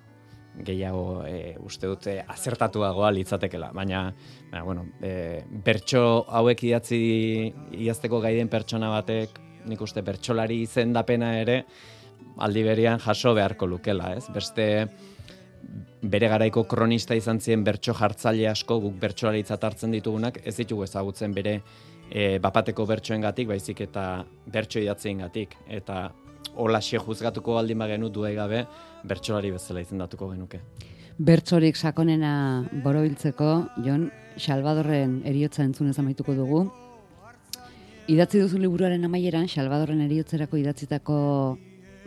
gehiago 0.63 1.23
e, 1.27 1.55
uste 1.59 1.87
dute 1.87 2.19
azertatuagoa 2.21 3.11
litzatekela. 3.11 3.71
Baina, 3.75 4.05
baina 4.51 4.63
bueno, 4.65 4.85
e, 5.01 5.41
bertso 5.65 6.25
hauek 6.27 6.63
idatzi 6.63 6.99
iazteko 7.85 8.21
gaiden 8.23 8.51
pertsona 8.51 8.91
batek, 8.93 9.41
nik 9.65 9.81
uste 9.81 10.03
bertsolari 10.05 10.61
izendapena 10.63 11.33
ere, 11.41 11.59
aldi 12.37 12.63
berian 12.63 12.99
jaso 12.99 13.33
beharko 13.35 13.67
lukela, 13.67 14.13
ez? 14.15 14.25
Beste, 14.33 14.67
bere 16.05 16.29
garaiko 16.29 16.65
kronista 16.69 17.15
izan 17.17 17.39
ziren 17.41 17.63
bertso 17.65 17.95
jartzaile 17.97 18.47
asko 18.51 18.77
guk 18.83 18.99
bertsolaritza 19.01 19.57
hartzen 19.61 19.95
ditugunak 19.95 20.39
ez 20.45 20.55
ditugu 20.57 20.85
ezagutzen 20.85 21.33
bere 21.33 21.55
e, 22.09 22.37
bapateko 22.39 22.85
bertsoengatik 22.85 23.49
baizik 23.49 23.81
eta 23.87 24.05
bertso 24.45 24.79
idatzeengatik 24.83 25.57
eta 25.79 26.11
hola 26.55 26.81
xe 26.81 26.99
juzgatuko 26.99 27.55
baldin 27.55 27.79
bagenu 27.79 28.09
duai 28.09 28.35
gabe 28.35 28.65
bertsolari 29.03 29.51
bezala 29.51 29.81
izendatuko 29.81 30.29
genuke. 30.31 30.61
Bertsorik 31.17 31.77
sakonena 31.77 32.65
borobiltzeko, 32.83 33.51
Jon, 33.85 34.09
Salvadorren 34.37 35.21
eriotza 35.25 35.63
entzunez 35.63 35.97
amaituko 35.99 36.35
dugu. 36.35 36.65
Idatzi 38.11 38.41
duzu 38.41 38.59
liburuaren 38.59 39.07
amaieran, 39.07 39.47
Salvadorren 39.47 40.01
eriotzerako 40.05 40.59
idatzitako 40.59 41.17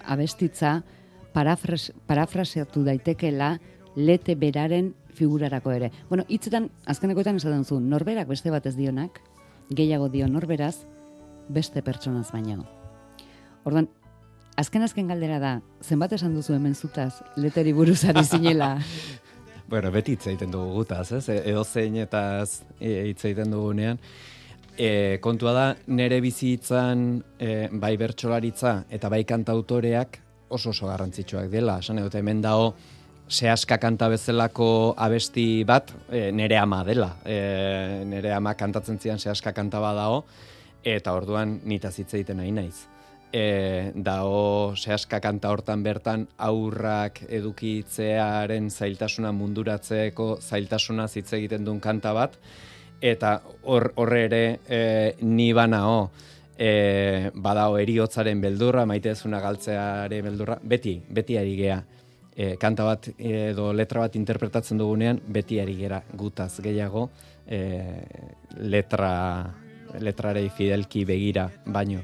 abestitza, 0.04 0.82
parafraseatu 1.32 2.84
daitekela 2.84 3.54
lete 3.96 4.36
beraren 4.36 4.92
figurarako 5.18 5.72
ere. 5.74 5.90
Bueno, 6.08 6.24
hitzetan 6.28 6.68
azkenekoetan 6.86 7.40
esaten 7.40 7.64
zu, 7.64 7.80
norberak 7.80 8.28
beste 8.28 8.52
batez 8.54 8.76
dionak, 8.76 9.20
gehiago 9.70 10.08
dio 10.12 10.28
norberaz, 10.28 10.76
beste 11.48 11.82
pertsonaz 11.82 12.28
baino. 12.32 12.66
Ordan 13.64 13.88
azken 14.58 14.82
azken 14.82 15.10
galdera 15.10 15.38
da, 15.42 15.52
zenbat 15.84 16.16
esan 16.16 16.34
duzu 16.34 16.56
hemen 16.56 16.74
zutaz, 16.74 17.20
leteri 17.38 17.72
buruzari 17.76 18.24
zinela? 18.24 18.74
bueno, 19.70 19.92
beti 19.94 20.16
hitz 20.16 20.34
dugu 20.40 20.80
gutaz, 20.80 21.12
ez? 21.12 21.28
E, 21.28 21.38
edo 21.52 21.64
zein 21.64 21.96
eta 22.02 22.42
e, 22.80 22.90
hitz 23.10 23.24
egiten 23.24 23.54
dugunean. 23.54 24.00
E, 24.78 25.18
kontua 25.22 25.54
da, 25.54 25.66
nere 25.86 26.20
bizitzan 26.22 27.22
e, 27.38 27.68
bai 27.70 27.96
bertsolaritza 27.98 28.84
eta 28.90 29.10
bai 29.10 29.24
kantautoreak 29.26 30.20
oso 30.48 30.70
oso 30.70 30.86
garrantzitsuak 30.90 31.50
dela. 31.50 31.78
Esan 31.82 32.02
edo, 32.02 32.10
hemen 32.18 32.42
dago, 32.42 32.72
sehaska 33.28 33.78
kanta 33.78 34.08
bezalako 34.08 34.94
abesti 34.96 35.64
bat 35.68 35.92
e, 36.10 36.28
nere 36.32 36.58
ama 36.58 36.82
dela. 36.86 37.14
E, 37.24 37.40
nere 38.08 38.34
ama 38.34 38.54
kantatzen 38.58 38.98
zian 38.98 39.18
sehaska 39.22 39.52
kanta 39.54 39.82
bat 39.82 39.98
dago, 39.98 40.22
eta 40.82 41.14
orduan 41.14 41.60
nita 41.68 41.92
hitz 41.94 42.14
egiten 42.14 42.40
nahi 42.42 42.54
naiz. 42.54 42.97
E, 43.32 43.92
dao 43.92 44.72
sehaska 44.72 45.18
kanta 45.20 45.50
hortan 45.52 45.82
bertan 45.84 46.22
aurrak 46.40 47.20
edukitzearen 47.28 48.70
zailtasuna 48.70 49.34
munduratzeeko 49.36 50.38
zailtasuna 50.40 51.04
hitz 51.12 51.32
egiten 51.36 51.66
duen 51.66 51.80
kanta 51.80 52.14
bat, 52.16 52.38
eta 53.00 53.34
horre 53.68 54.24
ere 54.24 54.42
e, 54.64 54.80
ni 55.20 55.52
banao, 55.52 56.10
e, 56.58 57.30
badao 57.34 57.76
eriotzaren 57.78 58.40
beldurra, 58.40 58.86
maite 58.86 59.12
ezuna 59.12 59.40
galtzeare 59.44 60.22
beldurra, 60.22 60.58
beti, 60.62 60.96
beti 61.08 61.38
ari 61.38 61.54
gea. 61.60 61.78
E, 62.38 62.54
kanta 62.56 62.84
bat 62.86 63.08
edo 63.18 63.72
letra 63.74 64.06
bat 64.06 64.16
interpretatzen 64.16 64.78
dugunean, 64.78 65.20
beti 65.26 65.60
ari 65.60 65.74
gera 65.78 66.02
gutaz 66.14 66.60
gehiago 66.62 67.08
e, 67.46 67.60
letra, 68.72 69.12
letrarei 70.00 70.48
fidelki 70.54 71.04
begira 71.04 71.48
baino. 71.66 72.02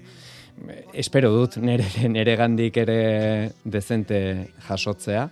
Espero 0.92 1.32
dut 1.34 1.58
nere, 1.58 1.86
nere 2.16 2.36
gandik 2.36 2.76
ere 2.84 3.00
dezente 3.64 4.20
jasotzea 4.68 5.28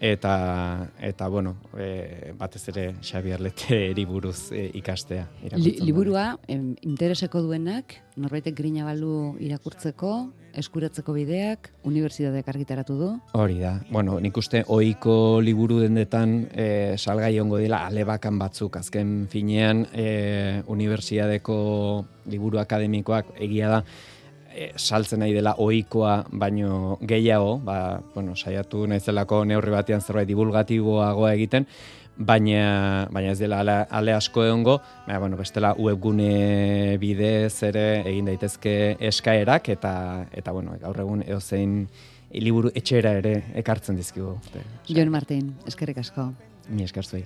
eta 0.00 0.88
eta 1.00 1.28
bueno, 1.28 1.56
e, 1.76 2.32
batez 2.38 2.68
ere 2.68 2.94
Xabier 3.02 3.40
Leteri 3.40 4.04
buruz 4.12 4.52
e, 4.52 4.68
ikastea. 4.78 5.26
Li, 5.56 5.76
liburua 5.82 6.36
em, 6.46 6.74
intereseko 6.86 7.42
duenak, 7.42 7.96
norbaitek 8.16 8.54
grina 8.54 8.86
balu 8.86 9.34
irakurtzeko, 9.42 10.12
eskuratzeko 10.58 11.14
bideak, 11.14 11.70
unibertsitateak 11.86 12.48
argitaratu 12.50 12.98
du. 12.98 13.08
Hori 13.38 13.58
da. 13.60 13.74
Bueno, 13.90 14.18
nik 14.22 14.36
uste 14.38 14.62
ohiko 14.66 15.40
liburu 15.42 15.80
dendetan 15.82 16.44
e, 16.52 16.68
salgai 16.96 17.34
ongo 17.42 17.58
dela 17.58 17.84
alebakan 17.90 18.38
batzuk 18.38 18.78
azken 18.78 19.26
finean 19.30 19.84
e, 19.92 20.62
unibertsitateko 20.66 21.58
liburu 22.30 22.62
akademikoak 22.62 23.34
egia 23.42 23.74
da 23.78 23.82
e, 24.58 24.72
saltzen 24.76 25.22
nahi 25.22 25.36
dela 25.36 25.54
ohikoa 25.62 26.24
baino 26.30 26.98
gehiago, 27.06 27.58
ba, 27.64 28.00
bueno, 28.14 28.34
saiatu 28.36 28.86
naizelako 28.90 29.44
neurri 29.48 29.72
batean 29.74 30.02
zerbait 30.02 30.28
divulgatiboagoa 30.28 31.32
egiten, 31.36 31.68
baina 32.18 33.06
baina 33.14 33.32
ez 33.32 33.38
dela 33.38 33.60
ale, 33.62 33.78
ale 33.90 34.14
asko 34.16 34.44
egongo, 34.44 34.78
baina 35.06 35.22
bueno, 35.22 35.38
bestela 35.38 35.72
webgune 35.78 36.98
bidez 36.98 37.62
ere 37.70 37.86
egin 38.02 38.30
daitezke 38.32 38.74
eskaerak 39.12 39.70
eta 39.76 39.94
eta 40.32 40.52
bueno, 40.52 40.76
gaur 40.82 41.00
egun 41.06 41.22
edozein 41.26 41.80
liburu 42.34 42.72
etxera 42.74 43.14
ere 43.22 43.38
ekartzen 43.62 43.96
dizkigu. 43.96 44.36
Jon 44.90 45.14
Martin, 45.14 45.54
eskerrik 45.66 46.02
asko. 46.04 46.32
Mi 46.68 46.84
esker 46.84 47.06
zuei. 47.06 47.24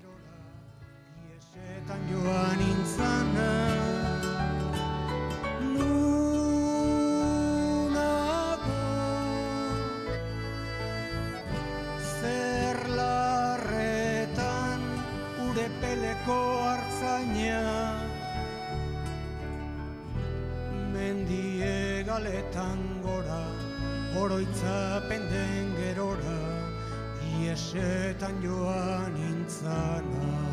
Galetan 22.13 23.01
gora 23.01 23.41
Oroitzapen 24.21 25.23
den 25.31 25.71
gerora 25.79 26.41
Iesetan 27.41 28.37
joan 28.45 29.17
intzana 29.17 30.52